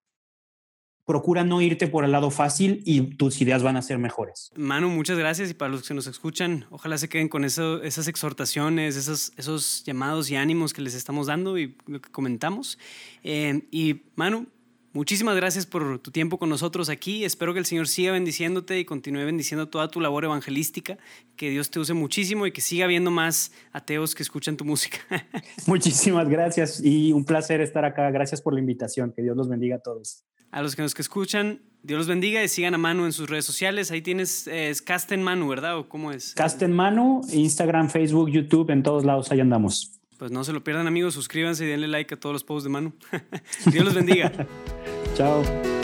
procura 1.08 1.46
no 1.46 1.62
irte 1.62 1.88
por 1.88 2.04
el 2.04 2.12
lado 2.12 2.30
fácil 2.30 2.84
y 2.86 3.00
tus 3.16 3.42
ideas 3.42 3.64
van 3.64 3.78
a 3.78 3.82
ser 3.82 3.98
mejores. 3.98 4.52
Manu, 4.58 4.90
muchas 4.90 5.18
gracias 5.18 5.50
y 5.50 5.54
para 5.54 5.72
los 5.72 5.88
que 5.88 5.94
nos 5.94 6.06
escuchan, 6.06 6.66
ojalá 6.70 6.98
se 6.98 7.08
queden 7.08 7.30
con 7.30 7.46
eso, 7.46 7.82
esas 7.82 8.10
exhortaciones, 8.10 8.98
esos, 8.98 9.32
esos 9.38 9.84
llamados 9.86 10.30
y 10.30 10.36
ánimos 10.36 10.74
que 10.74 10.82
les 10.82 10.94
estamos 10.96 11.28
dando 11.28 11.58
y 11.58 11.78
lo 11.88 12.02
que 12.02 12.12
comentamos. 12.12 12.78
Eh, 13.24 13.68
y 13.72 14.02
Manu, 14.16 14.48
Muchísimas 14.98 15.36
gracias 15.36 15.68
por 15.68 16.00
tu 16.00 16.10
tiempo 16.10 16.40
con 16.40 16.50
nosotros 16.50 16.90
aquí. 16.90 17.24
Espero 17.24 17.54
que 17.54 17.60
el 17.60 17.68
Señor 17.68 17.88
siga 17.88 18.14
bendiciéndote 18.14 18.80
y 18.80 18.84
continúe 18.84 19.26
bendiciendo 19.26 19.70
toda 19.70 19.90
tu 19.90 20.02
labor 20.02 20.24
evangelística. 20.24 20.98
Que 21.36 21.52
Dios 21.52 21.70
te 21.70 21.80
use 21.80 21.94
muchísimo 21.94 22.48
y 22.48 22.52
que 22.52 22.62
siga 22.62 22.86
habiendo 22.86 23.12
más 23.12 23.52
ateos 23.72 24.16
que 24.16 24.24
escuchan 24.24 24.58
tu 24.58 24.66
música. 24.66 24.98
Muchísimas 25.68 26.28
gracias 26.28 26.84
y 26.84 27.14
un 27.14 27.26
placer 27.26 27.62
estar 27.62 27.86
acá. 27.86 28.10
Gracias 28.10 28.42
por 28.42 28.56
la 28.56 28.60
invitación. 28.60 29.14
Que 29.16 29.22
Dios 29.22 29.38
los 29.38 29.48
bendiga 29.48 29.76
a 29.76 29.80
todos. 29.82 30.24
A 30.50 30.64
los 30.64 30.76
que 30.76 30.82
nos 30.82 31.00
escuchan, 31.00 31.62
Dios 31.84 32.00
los 32.00 32.08
bendiga 32.08 32.44
y 32.44 32.48
sigan 32.48 32.74
a 32.74 32.80
Manu 32.80 33.06
en 33.06 33.14
sus 33.14 33.30
redes 33.30 33.46
sociales. 33.46 33.92
Ahí 33.92 34.02
tienes, 34.02 34.48
eh, 34.48 34.72
es 34.72 34.82
Casten 34.82 35.22
Manu, 35.22 35.48
¿verdad? 35.48 35.78
¿O 35.78 35.88
cómo 35.88 36.12
es? 36.12 36.34
Casten 36.34 36.72
Manu, 36.74 37.22
Instagram, 37.32 37.92
Facebook, 37.92 38.32
YouTube, 38.32 38.72
en 38.72 38.82
todos 38.82 39.06
lados, 39.06 39.30
ahí 39.30 39.42
andamos. 39.42 39.94
Pues 40.18 40.32
no 40.32 40.44
se 40.44 40.54
lo 40.54 40.64
pierdan 40.64 40.88
amigos, 40.88 41.14
suscríbanse 41.14 41.66
y 41.66 41.68
denle 41.68 41.88
like 41.88 42.16
a 42.16 42.20
todos 42.20 42.34
los 42.34 42.44
posts 42.44 42.64
de 42.64 42.72
Manu. 42.72 42.94
Dios 43.72 43.86
los 43.86 43.94
bendiga. 43.94 44.32
So. 45.18 45.77